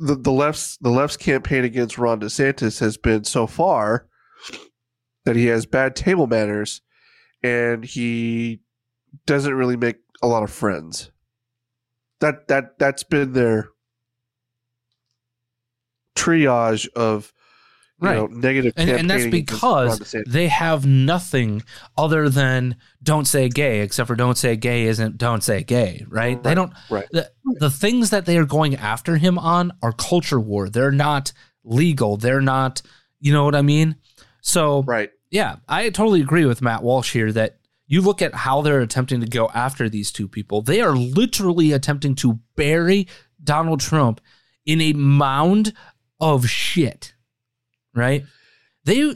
[0.02, 4.08] the the left's the left's campaign against Ron DeSantis has been so far
[5.26, 6.82] that he has bad table manners,
[7.44, 8.62] and he
[9.26, 11.12] doesn't really make a lot of friends.
[12.22, 13.70] That that that's been their
[16.16, 17.34] triage of
[18.02, 18.16] you Right.
[18.16, 21.64] know negative and, and that's campaigning against Ron because they have nothing
[21.98, 26.42] other than don't say gay except for don't say gay isn't don't say gay right,
[26.44, 27.08] they don't right.
[27.12, 30.68] the, the things that they are going after him on are culture war.
[30.68, 31.32] They're not
[31.64, 32.18] legal.
[32.18, 32.82] They're not
[33.22, 33.96] you know what i mean?
[34.42, 37.58] So right yeah i totally agree with matt walsh here that
[37.88, 40.64] you look at how they're attempting to go after these two people.
[40.64, 43.08] They are literally attempting to bury
[43.44, 44.22] donald trump
[44.66, 45.74] in a mound
[46.20, 47.14] of shit
[47.96, 48.26] right?
[48.84, 49.16] They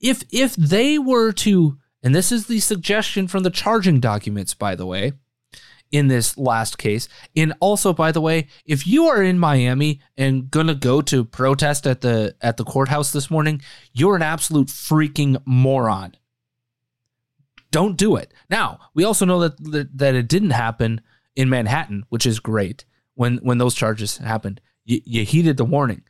[0.00, 4.74] if if they were to and this is the suggestion from the charging documents by
[4.74, 5.14] the way
[5.90, 7.08] in this last case.
[7.36, 11.86] And also by the way if you are in Miami and to go to protest
[11.86, 13.62] at the at the courthouse this morning
[13.92, 16.14] you're an absolute freaking moron.
[17.70, 18.32] Don't do it.
[18.48, 19.56] Now we also know that
[19.94, 21.00] that, it didn't happen
[21.36, 22.84] in Manhattan which is great
[23.14, 24.60] when when those charges happened.
[24.84, 26.02] You, you heeded the warning.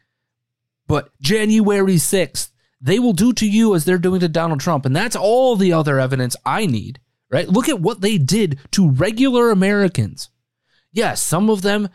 [0.86, 2.50] But January 6th
[2.80, 4.86] they will do to you as they're doing to Donald Trump.
[4.86, 6.98] And that's all the other evidence I need,
[7.30, 7.48] right?
[7.48, 10.30] Look at what they did to regular Americans.
[10.92, 11.88] Yes, some of them,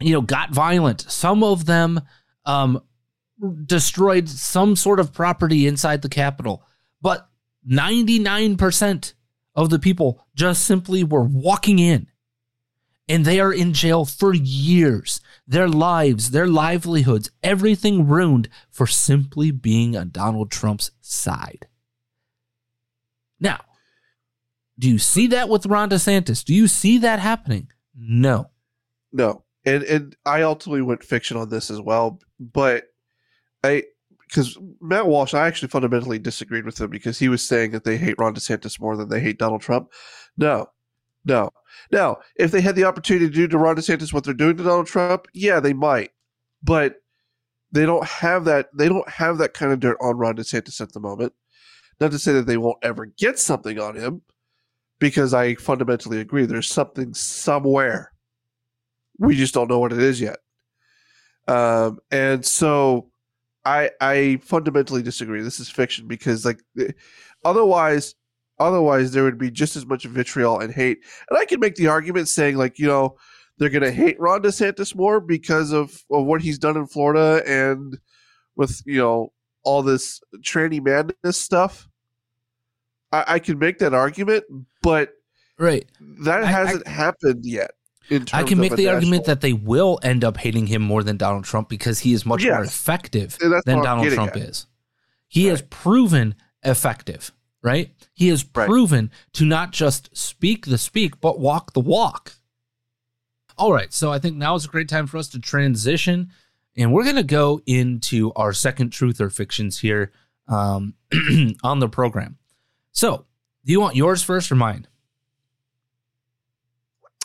[0.00, 1.02] you know, got violent.
[1.02, 2.00] Some of them
[2.44, 2.82] um,
[3.64, 6.64] destroyed some sort of property inside the Capitol.
[7.00, 7.28] But
[7.70, 9.12] 99%
[9.54, 12.08] of the people just simply were walking in
[13.08, 15.20] and they are in jail for years.
[15.46, 21.66] Their lives, their livelihoods, everything ruined for simply being on Donald Trump's side.
[23.40, 23.60] Now,
[24.78, 26.44] do you see that with Ron DeSantis?
[26.44, 27.68] Do you see that happening?
[27.96, 28.50] No.
[29.12, 29.44] No.
[29.64, 32.84] And and I ultimately went fiction on this as well, but
[33.64, 33.84] I
[34.20, 37.96] because Matt Walsh, I actually fundamentally disagreed with him because he was saying that they
[37.96, 39.90] hate Ron DeSantis more than they hate Donald Trump.
[40.36, 40.70] No,
[41.24, 41.50] no.
[41.90, 44.62] Now, if they had the opportunity to do to Ron DeSantis what they're doing to
[44.62, 46.10] Donald Trump, yeah, they might.
[46.62, 46.96] But
[47.72, 50.92] they don't have that they don't have that kind of dirt on Ron DeSantis at
[50.92, 51.32] the moment.
[52.00, 54.22] Not to say that they won't ever get something on him,
[54.98, 58.12] because I fundamentally agree there's something somewhere.
[59.18, 60.38] We just don't know what it is yet.
[61.46, 63.10] Um, and so
[63.64, 65.42] I I fundamentally disagree.
[65.42, 66.60] This is fiction because like
[67.44, 68.14] otherwise
[68.60, 70.98] Otherwise, there would be just as much vitriol and hate.
[71.30, 73.16] And I can make the argument saying, like, you know,
[73.58, 77.42] they're going to hate Ron DeSantis more because of, of what he's done in Florida
[77.46, 77.98] and
[78.56, 79.32] with, you know,
[79.62, 81.88] all this tranny madness stuff.
[83.12, 84.44] I, I can make that argument,
[84.90, 85.14] but
[85.58, 85.86] right
[86.24, 87.72] that hasn't I, happened yet.
[88.32, 88.94] I can make the national.
[88.94, 92.24] argument that they will end up hating him more than Donald Trump because he is
[92.24, 92.54] much yes.
[92.54, 93.36] more effective
[93.66, 94.42] than Donald Trump at.
[94.42, 94.66] is.
[95.26, 95.50] He right.
[95.50, 97.32] has proven effective
[97.62, 97.90] right?
[98.14, 99.32] He has proven right.
[99.34, 102.34] to not just speak the speak, but walk the walk.
[103.56, 106.30] All right, so I think now is a great time for us to transition,
[106.76, 110.12] and we're going to go into our second truth or fictions here
[110.46, 110.94] um,
[111.64, 112.38] on the program.
[112.92, 113.26] So,
[113.68, 114.86] do you want yours first or mine?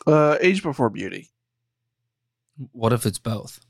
[0.05, 1.29] Uh, age before beauty.
[2.73, 3.61] What if it's both?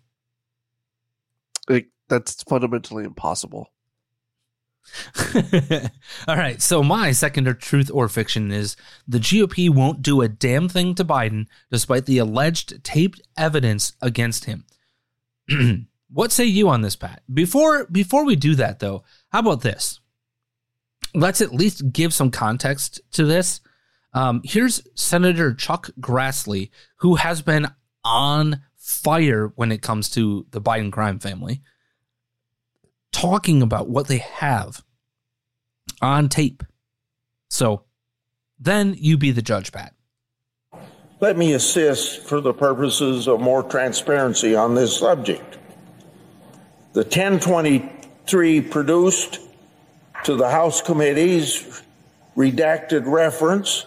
[1.70, 3.72] Like that's fundamentally impossible.
[6.28, 6.60] All right.
[6.64, 8.76] So my second or truth or fiction is
[9.08, 14.46] the GOP won't do a damn thing to Biden despite the alleged taped evidence against
[14.46, 14.66] him.
[16.10, 17.22] what say you on this, Pat?
[17.32, 20.00] Before before we do that though, how about this?
[21.14, 23.62] Let's at least give some context to this.
[24.14, 27.68] Um, here's Senator Chuck Grassley, who has been
[28.04, 31.62] on fire when it comes to the Biden crime family
[33.14, 34.84] talking about what they have
[36.02, 36.64] on tape.
[37.50, 37.84] So
[38.60, 39.94] then you be the judge, Pat.
[41.22, 45.58] Let me assist for the purposes of more transparency on this subject.
[46.92, 49.40] The 1023 produced
[50.24, 51.82] to the House committees
[52.38, 53.86] redacted reference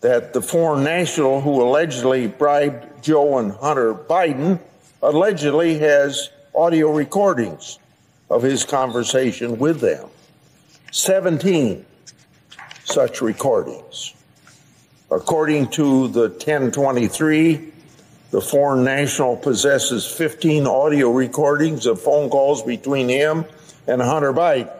[0.00, 4.58] that the foreign national who allegedly bribed Joe and Hunter Biden
[5.02, 7.78] allegedly has audio recordings
[8.30, 10.08] of his conversation with them.
[10.92, 11.84] 17
[12.84, 14.14] such recordings.
[15.10, 17.72] According to the 1023,
[18.30, 23.44] the foreign national possesses 15 audio recordings of phone calls between him
[23.86, 24.72] and Hunter Biden.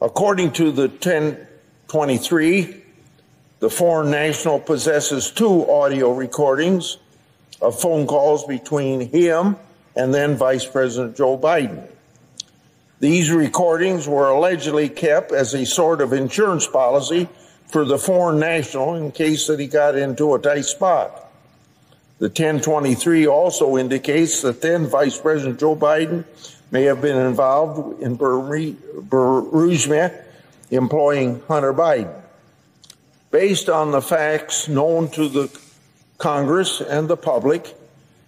[0.00, 2.82] According to the 1023,
[3.58, 6.96] the foreign national possesses two audio recordings
[7.60, 9.56] of phone calls between him
[9.94, 11.86] and then Vice President Joe Biden.
[13.00, 17.28] These recordings were allegedly kept as a sort of insurance policy
[17.68, 21.30] for the foreign national in case that he got into a tight spot.
[22.18, 26.24] The 1023 also indicates that then Vice President Joe Biden
[26.70, 30.22] may have been involved in Burisma
[30.70, 32.14] employing Hunter Biden.
[33.30, 35.60] Based on the facts known to the
[36.18, 37.76] Congress and the public,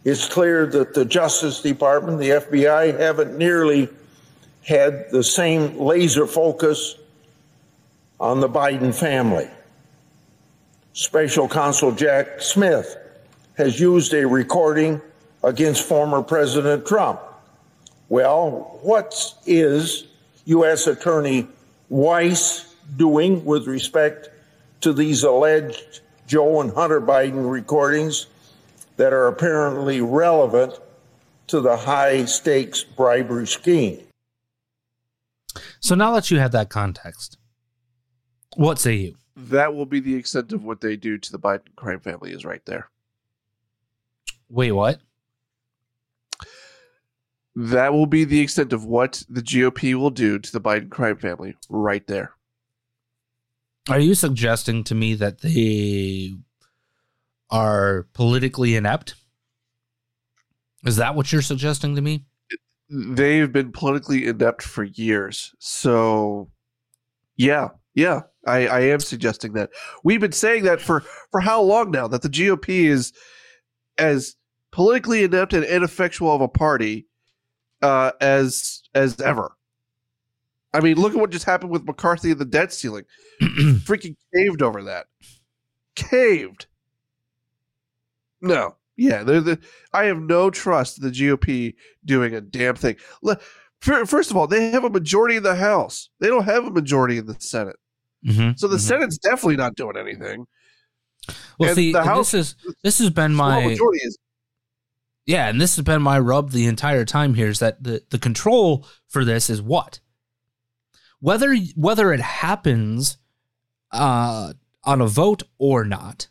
[0.05, 3.88] it's clear that the Justice Department, the FBI, haven't nearly
[4.64, 6.97] had the same laser focus
[8.18, 9.49] on the Biden family.
[10.93, 12.97] Special Counsel Jack Smith
[13.57, 15.01] has used a recording
[15.43, 17.20] against former President Trump.
[18.12, 20.04] Well, what is
[20.44, 20.86] U.S.
[20.86, 21.48] Attorney
[21.88, 24.28] Weiss doing with respect
[24.82, 28.26] to these alleged Joe and Hunter Biden recordings
[28.98, 30.78] that are apparently relevant
[31.46, 34.00] to the high stakes bribery scheme.
[35.80, 37.38] So now that you have that context,
[38.56, 39.14] what say you?
[39.36, 42.44] That will be the extent of what they do to the Biden crime family, is
[42.44, 42.90] right there.
[44.50, 45.00] Wait, what?
[47.55, 51.18] That will be the extent of what the GOP will do to the Biden crime
[51.18, 52.34] family, right there.
[53.88, 56.32] Are you suggesting to me that they
[57.50, 59.16] are politically inept?
[60.86, 62.24] Is that what you're suggesting to me?
[62.88, 65.55] They've been politically inept for years.
[65.59, 66.50] So,
[67.36, 69.70] yeah, yeah, I, I am suggesting that.
[70.05, 71.00] We've been saying that for,
[71.30, 72.09] for how long now?
[72.09, 73.12] That the GOP is
[73.98, 74.36] as
[74.70, 77.07] politically inept and ineffectual of a party
[77.83, 79.53] uh, as as ever.
[80.74, 83.05] I mean, look at what just happened with McCarthy and the debt ceiling.
[83.43, 85.07] Freaking caved over that.
[85.95, 86.66] Caved.
[88.41, 88.76] No.
[88.97, 89.59] Yeah, the,
[89.93, 91.74] I have no trust in the GOP
[92.05, 92.97] doing a damn thing.
[93.80, 96.11] First of all, they have a majority in the House.
[96.20, 97.76] They don't have a majority in the Senate.
[98.26, 98.83] Mm-hmm, so the mm-hmm.
[98.83, 100.47] Senate's definitely not doing anything.
[101.59, 104.18] Well, and see, the House, this is this has been my majority is
[105.24, 108.18] yeah, and this has been my rub the entire time here is that the, the
[108.18, 110.00] control for this is what?
[111.20, 113.18] Whether whether it happens
[113.92, 114.54] uh,
[114.84, 116.28] on a vote or not,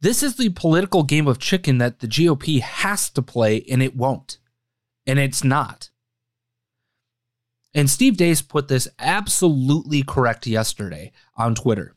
[0.00, 3.96] this is the political game of chicken that the GOP has to play, and it
[3.96, 4.38] won't.
[5.06, 5.90] And it's not.
[7.74, 11.96] And Steve Deace put this absolutely correct yesterday on Twitter.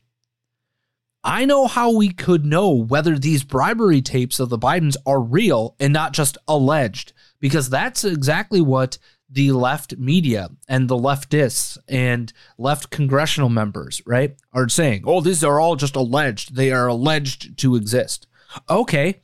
[1.28, 5.76] I know how we could know whether these bribery tapes of the Bidens are real
[5.78, 8.96] and not just alleged, because that's exactly what
[9.28, 15.02] the left media and the leftists and left congressional members, right, are saying.
[15.04, 16.56] Oh, these are all just alleged.
[16.56, 18.26] They are alleged to exist.
[18.70, 19.20] Okay,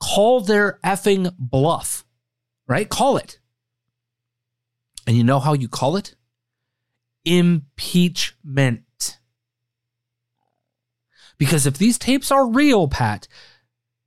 [0.00, 2.04] call their effing bluff,
[2.66, 2.88] right?
[2.88, 3.38] Call it.
[5.06, 6.16] And you know how you call it?
[7.24, 8.82] Impeachment.
[11.38, 13.28] Because if these tapes are real, Pat,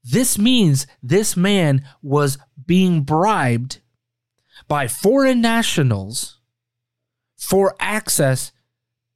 [0.03, 3.79] this means this man was being bribed
[4.67, 6.39] by foreign nationals
[7.37, 8.51] for access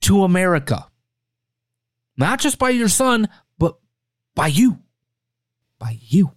[0.01, 0.87] to America.
[2.17, 3.77] Not just by your son, but
[4.35, 4.79] by you.
[5.79, 6.33] By you.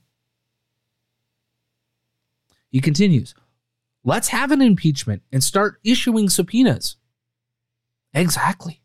[2.71, 3.35] He continues
[4.05, 6.97] Let's have an impeachment and start issuing subpoenas.
[8.15, 8.81] Exactly.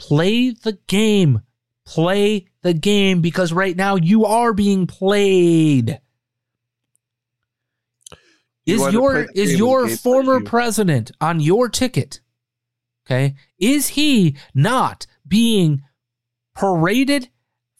[0.00, 1.42] Play the game.
[1.84, 6.00] Play the game because right now you are being played.
[8.64, 10.44] You is your is your former you.
[10.44, 12.20] president on your ticket?
[13.04, 13.34] Okay?
[13.58, 15.82] Is he not being
[16.56, 17.28] paraded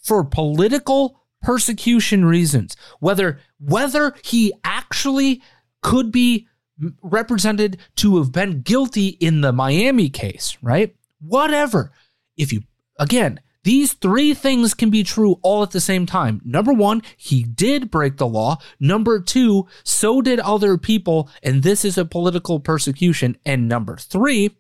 [0.03, 2.77] for political persecution reasons?
[2.99, 5.43] Whether whether he actually
[5.83, 6.47] could be
[7.03, 10.95] represented to have been guilty in the Miami case, right?
[11.21, 11.93] Whatever
[12.41, 12.63] if you,
[12.99, 16.41] again, these three things can be true all at the same time.
[16.45, 18.59] Number one, he did break the law.
[18.79, 23.37] Number two, so did other people, and this is a political persecution.
[23.45, 24.57] And number three,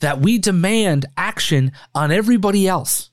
[0.00, 3.10] that we demand action on everybody else.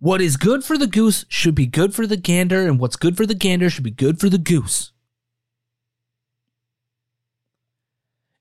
[0.00, 3.16] What is good for the goose should be good for the gander, and what's good
[3.16, 4.92] for the gander should be good for the goose.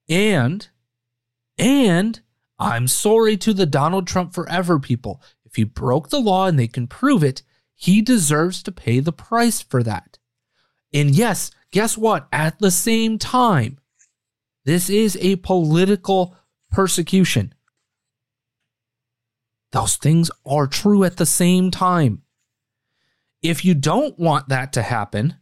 [0.08, 0.70] And
[1.58, 2.20] and
[2.60, 5.22] I'm sorry to the Donald Trump forever people.
[5.46, 7.44] If he broke the law and they can prove it,
[7.76, 10.18] he deserves to pay the price for that.
[10.94, 12.28] And yes, guess what?
[12.32, 13.78] At the same time,
[14.66, 16.36] this is a political
[16.72, 17.54] persecution.
[19.72, 22.24] Those things are true at the same time.
[23.42, 25.36] If you don't want that to happen,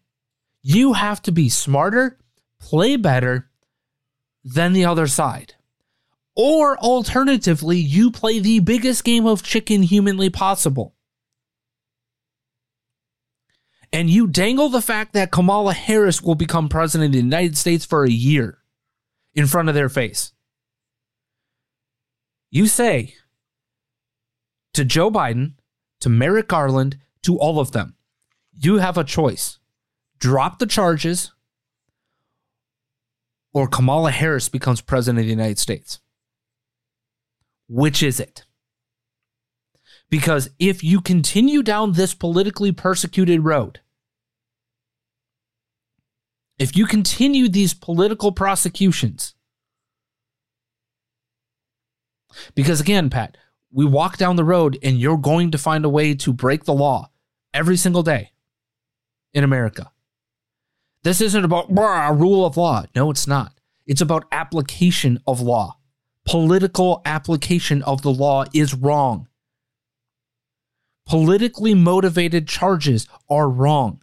[0.61, 2.20] you have to be smarter,
[2.59, 3.49] play better
[4.43, 5.55] than the other side.
[6.36, 10.96] Or alternatively, you play the biggest game of chicken humanly possible.
[13.94, 17.86] And you dangle the fact that Kamala Harris will become president of the United States
[17.86, 18.58] for a year
[19.34, 20.34] in front of their face.
[22.52, 23.16] You say
[24.74, 25.54] to Joe Biden,
[26.02, 27.96] to Merrick Garland, to all of them,
[28.52, 29.60] you have a choice.
[30.20, 31.32] Drop the charges,
[33.54, 36.00] or Kamala Harris becomes president of the United States.
[37.68, 38.45] Which is it?
[40.09, 43.80] Because if you continue down this politically persecuted road,
[46.57, 49.34] if you continue these political prosecutions,
[52.53, 53.38] because again, Pat,
[53.72, 56.74] we walk down the road and you're going to find a way to break the
[56.74, 57.09] law
[57.53, 58.32] every single day
[59.34, 59.91] in America.
[61.03, 62.86] This isn't about rule of law.
[62.95, 63.53] No, it's not.
[63.86, 65.78] It's about application of law.
[66.26, 69.28] Political application of the law is wrong.
[71.05, 74.01] Politically motivated charges are wrong.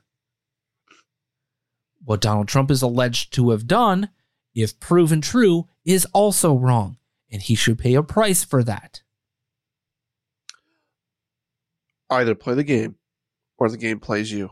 [2.05, 4.11] What Donald Trump is alleged to have done,
[4.55, 6.97] if proven true, is also wrong,
[7.31, 9.03] and he should pay a price for that.
[12.09, 12.97] Either play the game
[13.59, 14.51] or the game plays you.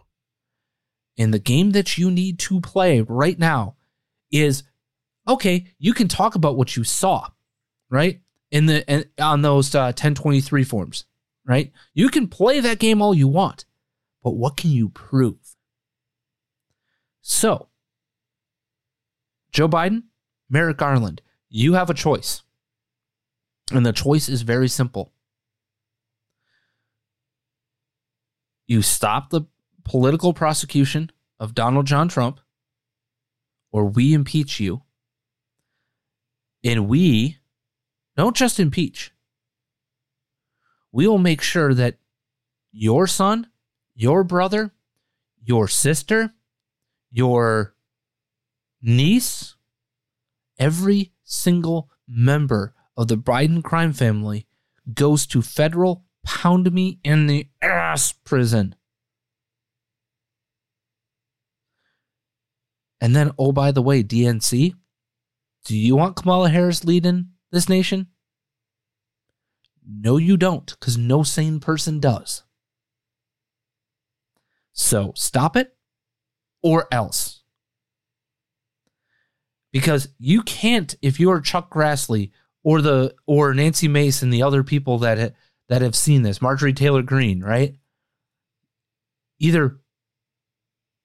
[1.19, 3.77] And the game that you need to play right now
[4.33, 4.63] is
[5.29, 7.29] okay, you can talk about what you saw,
[7.91, 8.21] right?
[8.51, 11.05] In the on those uh, 1023 forms,
[11.47, 11.73] right?
[11.95, 13.65] You can play that game all you want,
[14.23, 15.57] but what can you prove?
[17.21, 17.69] So,
[19.53, 20.05] Joe Biden,
[20.49, 22.43] Merrick Garland, you have a choice.
[23.73, 25.13] And the choice is very simple.
[28.67, 29.43] You stop the
[29.85, 32.41] political prosecution of Donald John Trump,
[33.73, 34.83] or we impeach you.
[36.63, 37.39] And we
[38.21, 39.13] don't just impeach,
[40.93, 41.97] we will make sure that
[42.71, 43.47] your son,
[43.95, 44.75] your brother,
[45.43, 46.35] your sister,
[47.11, 47.75] your
[48.83, 49.55] niece,
[50.59, 54.47] every single member of the Biden crime family
[54.93, 58.75] goes to federal pound me in the ass prison.
[63.01, 64.75] And then, oh, by the way, DNC,
[65.65, 68.09] do you want Kamala Harris leading this nation?
[69.87, 72.45] No, you don't, because no sane person does.
[74.73, 75.75] So stop it
[76.63, 77.43] or else.
[79.73, 82.31] Because you can't, if you're Chuck Grassley
[82.63, 85.35] or the or Nancy Mace and the other people that
[85.69, 87.77] that have seen this, Marjorie Taylor Greene, right?
[89.39, 89.79] Either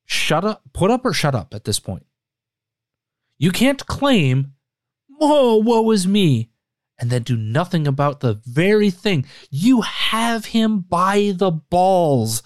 [0.06, 2.06] shut up, put up or shut up at this point.
[3.38, 4.54] You can't claim,
[5.20, 6.49] "Oh, woe is me,"
[6.97, 9.26] and then do nothing about the very thing.
[9.49, 12.43] You have him by the balls,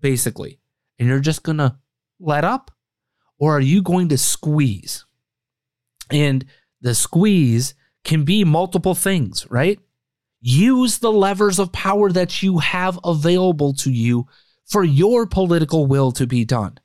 [0.00, 0.60] basically,
[0.98, 1.78] and you're just gonna
[2.18, 2.70] let up,
[3.38, 5.04] or are you going to squeeze?
[6.10, 6.44] And
[6.80, 7.74] the squeeze
[8.04, 9.80] can be multiple things, right?
[10.40, 14.26] Use the levers of power that you have available to you
[14.66, 16.78] for your political will to be done.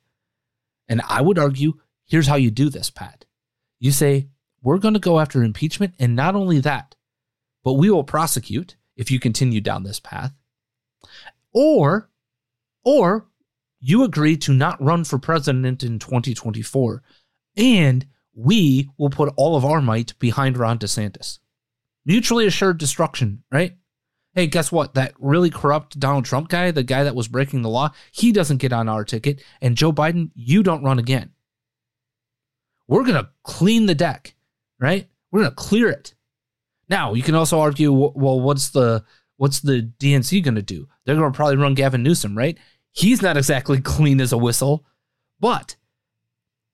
[0.88, 1.74] And I would argue
[2.06, 3.26] here's how you do this, Pat.
[3.78, 4.28] You say,
[4.62, 5.94] we're going to go after impeachment.
[5.98, 6.94] And not only that,
[7.64, 10.32] but we will prosecute if you continue down this path.
[11.52, 12.10] Or,
[12.84, 13.26] or
[13.80, 17.02] you agree to not run for president in 2024.
[17.56, 21.38] And we will put all of our might behind Ron DeSantis.
[22.04, 23.76] Mutually assured destruction, right?
[24.34, 24.94] Hey, guess what?
[24.94, 28.58] That really corrupt Donald Trump guy, the guy that was breaking the law, he doesn't
[28.58, 29.42] get on our ticket.
[29.60, 31.30] And Joe Biden, you don't run again.
[32.86, 34.34] We're going to clean the deck,
[34.80, 35.08] right?
[35.30, 36.14] We're going to clear it.
[36.88, 39.04] Now, you can also argue, well, what's the
[39.36, 40.88] what's the DNC going to do?
[41.04, 42.58] They're going to probably run Gavin Newsom, right?
[42.90, 44.84] He's not exactly clean as a whistle,
[45.38, 45.76] but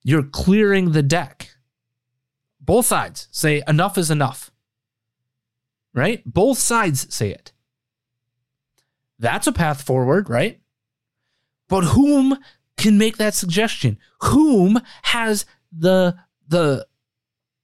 [0.03, 1.51] you're clearing the deck.
[2.59, 4.51] Both sides say enough is enough.
[5.93, 6.21] Right?
[6.25, 7.51] Both sides say it.
[9.19, 10.59] That's a path forward, right?
[11.69, 12.37] But whom
[12.77, 13.97] can make that suggestion?
[14.21, 16.15] Whom has the
[16.47, 16.85] the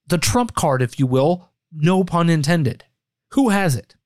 [0.06, 2.84] the trump card, if you will, no pun intended?
[3.32, 3.96] Who has it?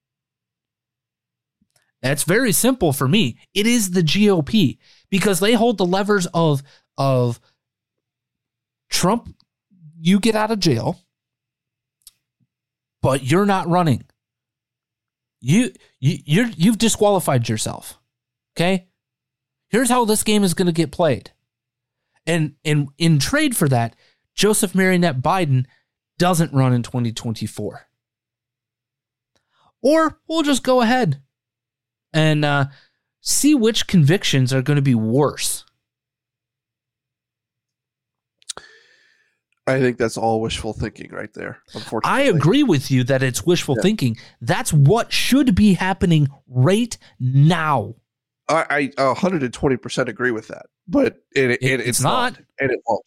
[2.01, 3.38] That's very simple for me.
[3.55, 4.78] It is the GOP
[5.11, 6.62] because they hold the levers of
[6.96, 7.40] of
[8.88, 9.34] Trump,
[10.01, 11.01] you get out of jail,
[13.03, 14.05] but you're not running.
[15.40, 17.99] You, you you're you've disqualified yourself.
[18.57, 18.88] Okay?
[19.68, 21.32] Here's how this game is going to get played.
[22.26, 23.94] And in in trade for that,
[24.34, 25.66] Joseph Marionette Biden
[26.18, 27.86] doesn't run in 2024.
[29.80, 31.22] Or we'll just go ahead
[32.12, 32.66] and uh,
[33.20, 35.64] see which convictions are going to be worse.
[39.68, 41.58] I think that's all wishful thinking right there.
[41.74, 43.82] Unfortunately, I agree with you that it's wishful yeah.
[43.82, 44.16] thinking.
[44.40, 47.94] That's what should be happening right now.
[48.48, 52.70] I, I 120% agree with that, but it, it, it it's, it's not, not, and
[52.70, 53.04] it won't.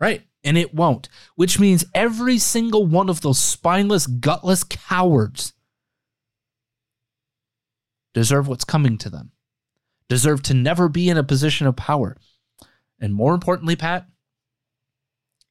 [0.00, 0.22] Right.
[0.42, 5.52] And it won't, which means every single one of those spineless, gutless cowards
[8.14, 9.32] deserve what's coming to them,
[10.08, 12.16] deserve to never be in a position of power.
[12.98, 14.06] And more importantly, Pat,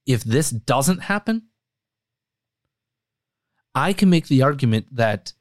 [0.06, 1.44] if this doesn't happen,
[3.74, 5.32] I can make the argument that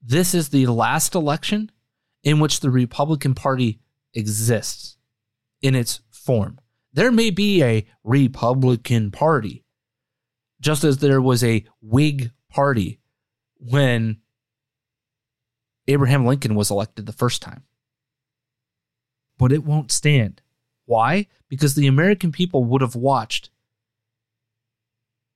[0.00, 1.72] this is the last election
[2.22, 3.80] in which the Republican Party
[4.14, 4.96] exists
[5.60, 6.60] in its form.
[6.98, 9.62] There may be a Republican Party,
[10.60, 12.98] just as there was a Whig Party
[13.54, 14.16] when
[15.86, 17.62] Abraham Lincoln was elected the first time.
[19.38, 20.42] But it won't stand.
[20.86, 21.28] Why?
[21.48, 23.50] Because the American people would have watched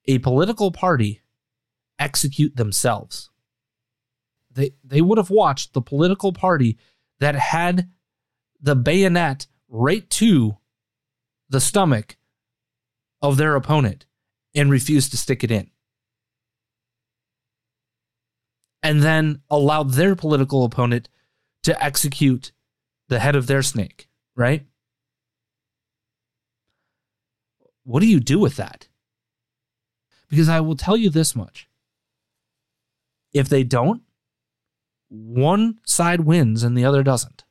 [0.07, 1.21] a political party
[1.97, 3.31] execute themselves.
[4.51, 6.77] They, they would have watched the political party
[7.21, 7.89] that had
[8.61, 10.57] the bayonet right to
[11.53, 12.17] the stomach
[13.21, 14.07] of their opponent
[14.55, 15.71] and refused to stick it in.
[18.83, 21.09] And then allowed their political opponent
[21.63, 22.53] to execute
[23.09, 24.67] the head of their snake, right?
[27.85, 28.89] What do you do with that?
[30.29, 31.69] Because I will tell you this much.
[33.33, 34.03] If they don't,
[35.09, 37.45] one side wins and the other doesn't.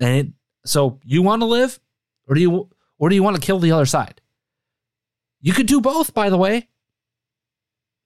[0.00, 0.32] And it,
[0.64, 1.80] so you want to live
[2.26, 4.20] or do you or do you want to kill the other side?
[5.40, 6.68] You could do both, by the way.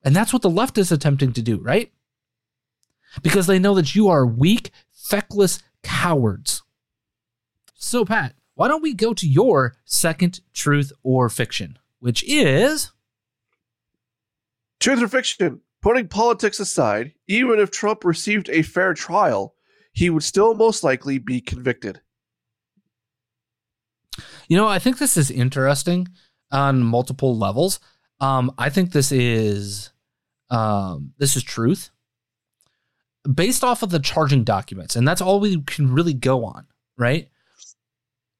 [0.03, 1.93] And that's what the left is attempting to do, right?
[3.23, 6.63] Because they know that you are weak, feckless cowards.
[7.75, 12.93] So, Pat, why don't we go to your second truth or fiction, which is
[14.79, 15.61] Truth or fiction?
[15.83, 19.55] Putting politics aside, even if Trump received a fair trial,
[19.93, 22.01] he would still most likely be convicted.
[24.49, 26.09] You know, I think this is interesting
[26.51, 27.81] on multiple levels.
[28.21, 29.91] Um, I think this is
[30.51, 31.91] um, this is truth
[33.35, 36.67] based off of the charging documents, and that's all we can really go on,
[36.97, 37.29] right?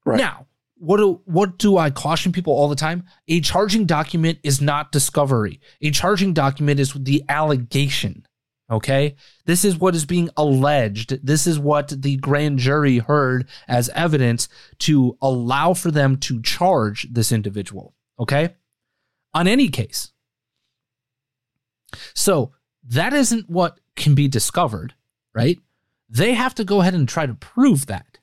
[0.05, 0.17] Right.
[0.17, 0.47] Now,
[0.77, 3.03] what do what do I caution people all the time?
[3.27, 5.59] A charging document is not discovery.
[5.81, 8.25] A charging document is the allegation.
[8.69, 9.15] Okay?
[9.45, 11.25] This is what is being alleged.
[11.25, 14.49] This is what the grand jury heard as evidence
[14.79, 17.93] to allow for them to charge this individual.
[18.19, 18.55] Okay?
[19.33, 20.11] On any case.
[22.13, 22.51] So,
[22.89, 24.93] that isn't what can be discovered,
[25.33, 25.59] right?
[26.09, 28.19] They have to go ahead and try to prove that.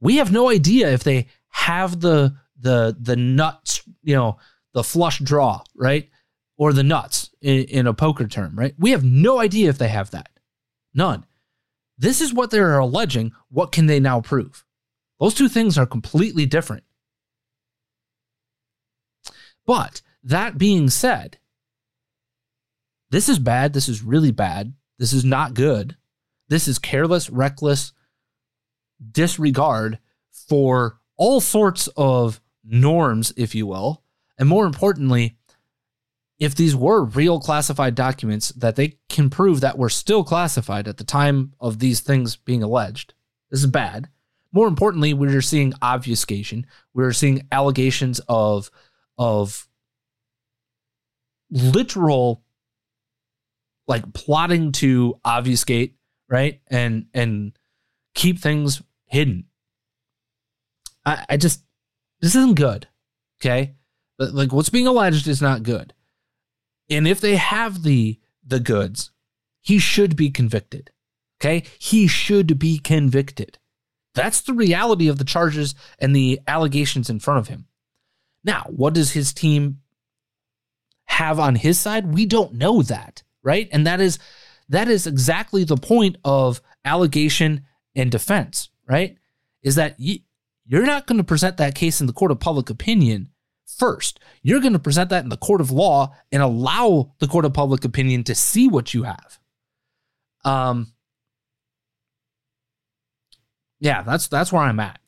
[0.00, 4.38] We have no idea if they have the the the nuts, you know,
[4.72, 6.10] the flush draw, right?
[6.56, 8.74] Or the nuts in, in a poker term, right?
[8.78, 10.30] We have no idea if they have that.
[10.94, 11.26] None.
[11.98, 13.32] This is what they're alleging.
[13.48, 14.64] What can they now prove?
[15.20, 16.84] Those two things are completely different.
[19.66, 21.38] But that being said,
[23.10, 23.72] this is bad.
[23.72, 24.74] This is really bad.
[24.98, 25.96] This is not good.
[26.48, 27.92] This is careless, reckless
[29.12, 29.98] disregard
[30.30, 34.02] for all sorts of norms, if you will.
[34.38, 35.35] And more importantly,
[36.38, 40.98] if these were real classified documents that they can prove that were still classified at
[40.98, 43.14] the time of these things being alleged,
[43.50, 44.08] this is bad.
[44.52, 46.66] More importantly, we're seeing obfuscation.
[46.94, 48.70] We're seeing allegations of
[49.18, 49.66] of
[51.50, 52.42] literal
[53.88, 55.96] like plotting to obfuscate,
[56.28, 56.60] right?
[56.68, 57.58] And and
[58.14, 59.44] keep things hidden.
[61.04, 61.62] I, I just
[62.20, 62.88] this isn't good.
[63.40, 63.74] Okay.
[64.18, 65.92] Like what's being alleged is not good.
[66.88, 69.10] And if they have the the goods,
[69.60, 70.90] he should be convicted.
[71.40, 71.64] Okay?
[71.78, 73.58] He should be convicted.
[74.14, 77.66] That's the reality of the charges and the allegations in front of him.
[78.44, 79.80] Now, what does his team
[81.06, 82.14] have on his side?
[82.14, 83.68] We don't know that, right?
[83.72, 84.18] And that is
[84.68, 89.16] that is exactly the point of allegation and defense, right?
[89.62, 90.20] Is that you,
[90.64, 93.30] you're not going to present that case in the court of public opinion
[93.66, 94.20] first.
[94.42, 97.52] You're going to present that in the court of law and allow the court of
[97.52, 99.38] public opinion to see what you have.
[100.44, 100.92] Um,
[103.80, 105.00] yeah, that's that's where I'm at.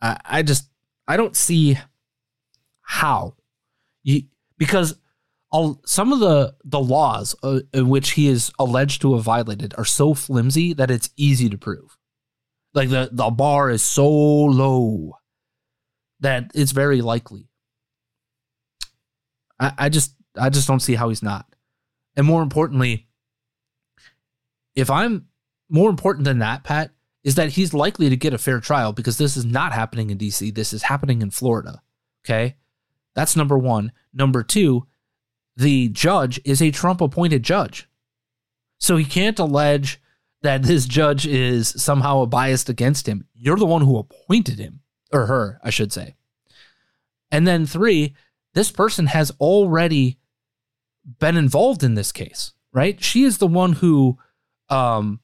[0.00, 0.68] I, I just
[1.08, 1.78] I don't see
[2.82, 3.34] how
[4.02, 4.22] you
[4.58, 4.96] because
[5.50, 9.74] all, some of the the laws uh, in which he is alleged to have violated
[9.76, 11.98] are so flimsy that it's easy to prove.
[12.74, 15.16] Like the the bar is so low
[16.20, 17.49] that it's very likely.
[19.60, 21.46] I, I just I just don't see how he's not.
[22.16, 23.06] And more importantly,
[24.74, 25.26] if I'm
[25.68, 26.90] more important than that, Pat,
[27.22, 30.18] is that he's likely to get a fair trial because this is not happening in
[30.18, 30.54] DC.
[30.54, 31.82] This is happening in Florida.
[32.24, 32.56] Okay.
[33.14, 33.92] That's number one.
[34.12, 34.86] Number two,
[35.56, 37.88] the judge is a Trump appointed judge.
[38.78, 40.00] So he can't allege
[40.42, 43.26] that this judge is somehow biased against him.
[43.34, 44.80] You're the one who appointed him,
[45.12, 46.16] or her, I should say.
[47.30, 48.14] And then three,
[48.54, 50.18] this person has already
[51.18, 53.02] been involved in this case, right?
[53.02, 54.18] She is the one who
[54.68, 55.20] um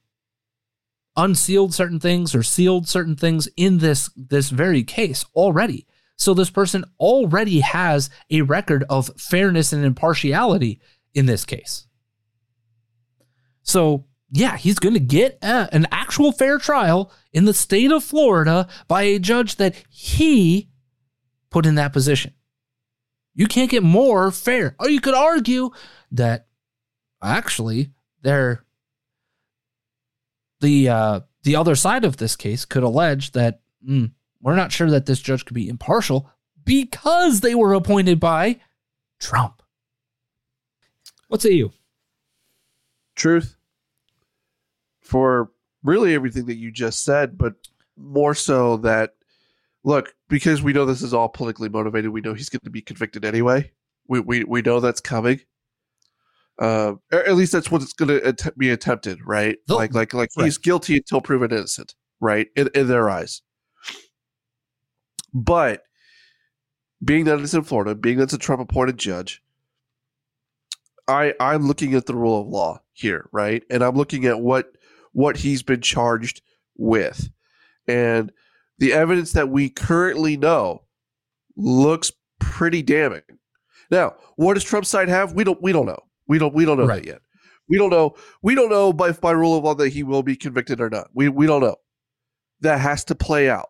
[1.15, 5.85] unsealed certain things or sealed certain things in this this very case already.
[6.15, 10.81] So this person already has a record of fairness and impartiality
[11.13, 11.87] in this case.
[13.61, 18.03] So, yeah, he's going to get a, an actual fair trial in the state of
[18.03, 20.69] Florida by a judge that he
[21.49, 22.33] put in that position.
[23.37, 24.75] You can't get more fair.
[24.79, 25.69] Or you could argue
[26.11, 26.47] that
[27.21, 27.91] actually
[28.23, 28.65] they're
[30.59, 34.11] the uh, the other side of this case could allege that mm,
[34.41, 36.31] we're not sure that this judge could be impartial
[36.65, 38.59] because they were appointed by
[39.19, 39.61] Trump.
[41.27, 41.71] What say you?
[43.15, 43.55] Truth
[44.99, 45.51] for
[45.83, 47.53] really everything that you just said, but
[47.95, 49.13] more so that
[49.87, 52.11] look because we know this is all politically motivated.
[52.11, 53.71] We know he's going to be convicted anyway.
[54.07, 55.39] We we we know that's coming.
[56.59, 59.57] Uh, at least that's what's going to att- be attempted, right?
[59.67, 60.45] They'll- like like like right.
[60.45, 62.47] he's guilty until proven innocent, right?
[62.55, 63.41] In in their eyes.
[65.33, 65.83] But
[67.03, 69.41] being that it's in Florida, being that it's a Trump appointed judge,
[71.07, 73.63] I I'm looking at the rule of law here, right?
[73.69, 74.71] And I'm looking at what
[75.13, 76.41] what he's been charged
[76.75, 77.29] with.
[77.87, 78.31] And
[78.79, 80.83] the evidence that we currently know
[81.55, 83.21] looks pretty damning.
[83.89, 85.33] Now, what does Trump's side have?
[85.33, 85.99] We don't we don't know.
[86.27, 87.03] We don't we don't know Right.
[87.03, 87.21] that yet.
[87.69, 88.15] We don't know.
[88.41, 91.09] We don't know by by rule of law that he will be convicted or not.
[91.13, 91.77] We we don't know.
[92.61, 93.69] That has to play out.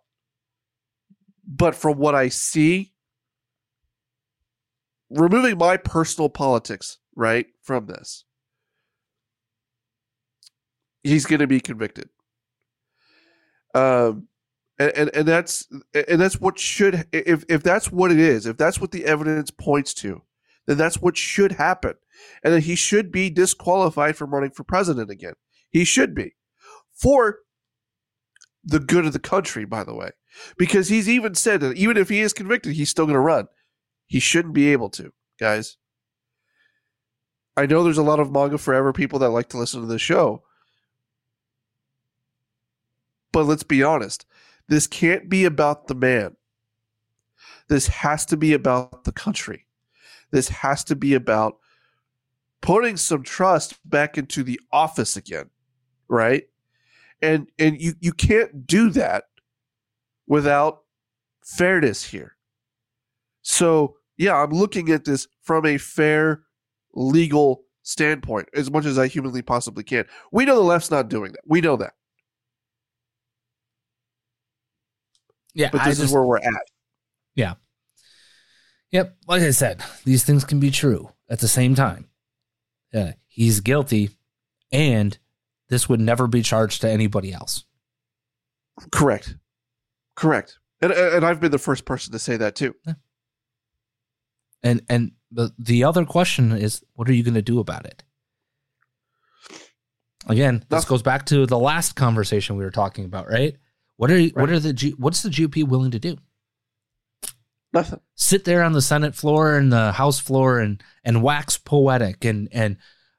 [1.46, 2.94] But from what I see,
[5.10, 8.26] removing my personal politics, right, from this,
[11.04, 12.10] he's going to be convicted.
[13.74, 14.28] Um,
[14.80, 15.68] and, and and that's
[16.08, 19.52] and that's what should if if that's what it is, if that's what the evidence
[19.52, 20.22] points to,
[20.68, 21.96] then that's what should happen,
[22.44, 25.34] and then he should be disqualified from running for president again.
[25.70, 26.36] He should be
[26.94, 27.40] for
[28.64, 30.12] the good of the country, by the way,
[30.58, 33.48] because he's even said that even if he is convicted, he's still going to run.
[34.06, 35.78] He shouldn't be able to, guys.
[37.56, 39.98] I know there's a lot of MAGA forever people that like to listen to the
[39.98, 40.44] show,
[43.32, 44.27] but let's be honest.
[44.68, 46.36] This can't be about the man.
[47.70, 49.66] This has to be about the country.
[50.32, 51.58] This has to be about
[52.62, 55.50] putting some trust back into the office again,
[56.08, 56.44] right?
[57.22, 59.26] And and you you can't do that
[60.28, 60.84] without
[61.44, 62.36] fairness here.
[63.42, 66.44] So, yeah, I'm looking at this from a fair
[66.94, 70.06] legal standpoint as much as I humanly possibly can.
[70.32, 71.42] We know the left's not doing that.
[71.46, 71.94] We know that.
[75.58, 76.54] Yeah, But this is where we're at.
[77.34, 77.56] Yeah.
[78.92, 79.18] Yep.
[79.28, 82.08] Like I said, these things can be true at the same time.
[82.94, 84.12] Yeah, he's guilty,
[84.72, 85.18] and
[85.70, 87.66] this would never be charged to anybody else.
[88.92, 89.36] Correct.
[90.16, 90.60] Correct.
[90.80, 92.76] And uh, and I've been the first person to say that too.
[94.62, 98.04] And and the the other question is, what are you going to do about it?
[100.28, 103.58] Again, this goes back to the last conversation we were talking about, right?
[103.98, 106.18] What are what are the G, what's the GOP willing to do?
[107.74, 108.00] Nothing.
[108.16, 112.48] sit there on the Senate floor and the House floor and and wax poetic and
[112.52, 112.78] and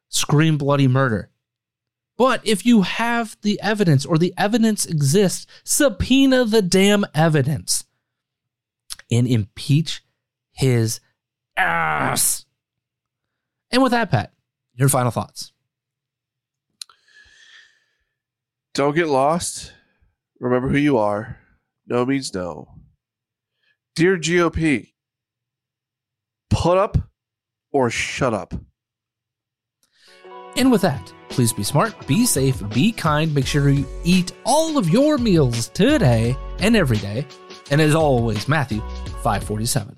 [0.09, 1.31] scream bloody murder.
[2.16, 7.85] But if you have the evidence or the evidence exists, subpoena the damn evidence
[9.11, 10.03] and impeach
[10.51, 11.01] his
[11.57, 12.47] ass.
[13.70, 14.33] And with that, Pat,
[14.74, 15.53] your final thoughts.
[18.74, 19.72] Don't get lost.
[20.41, 21.39] Remember who you are.
[21.86, 22.68] No means no.
[23.97, 24.93] Dear GOP,
[26.51, 26.97] put up
[27.72, 28.55] or shut up.
[30.57, 33.34] And with that, please be smart, be safe, be kind.
[33.34, 37.26] Make sure you eat all of your meals today and every day.
[37.70, 38.80] And as always, Matthew
[39.22, 39.97] 547.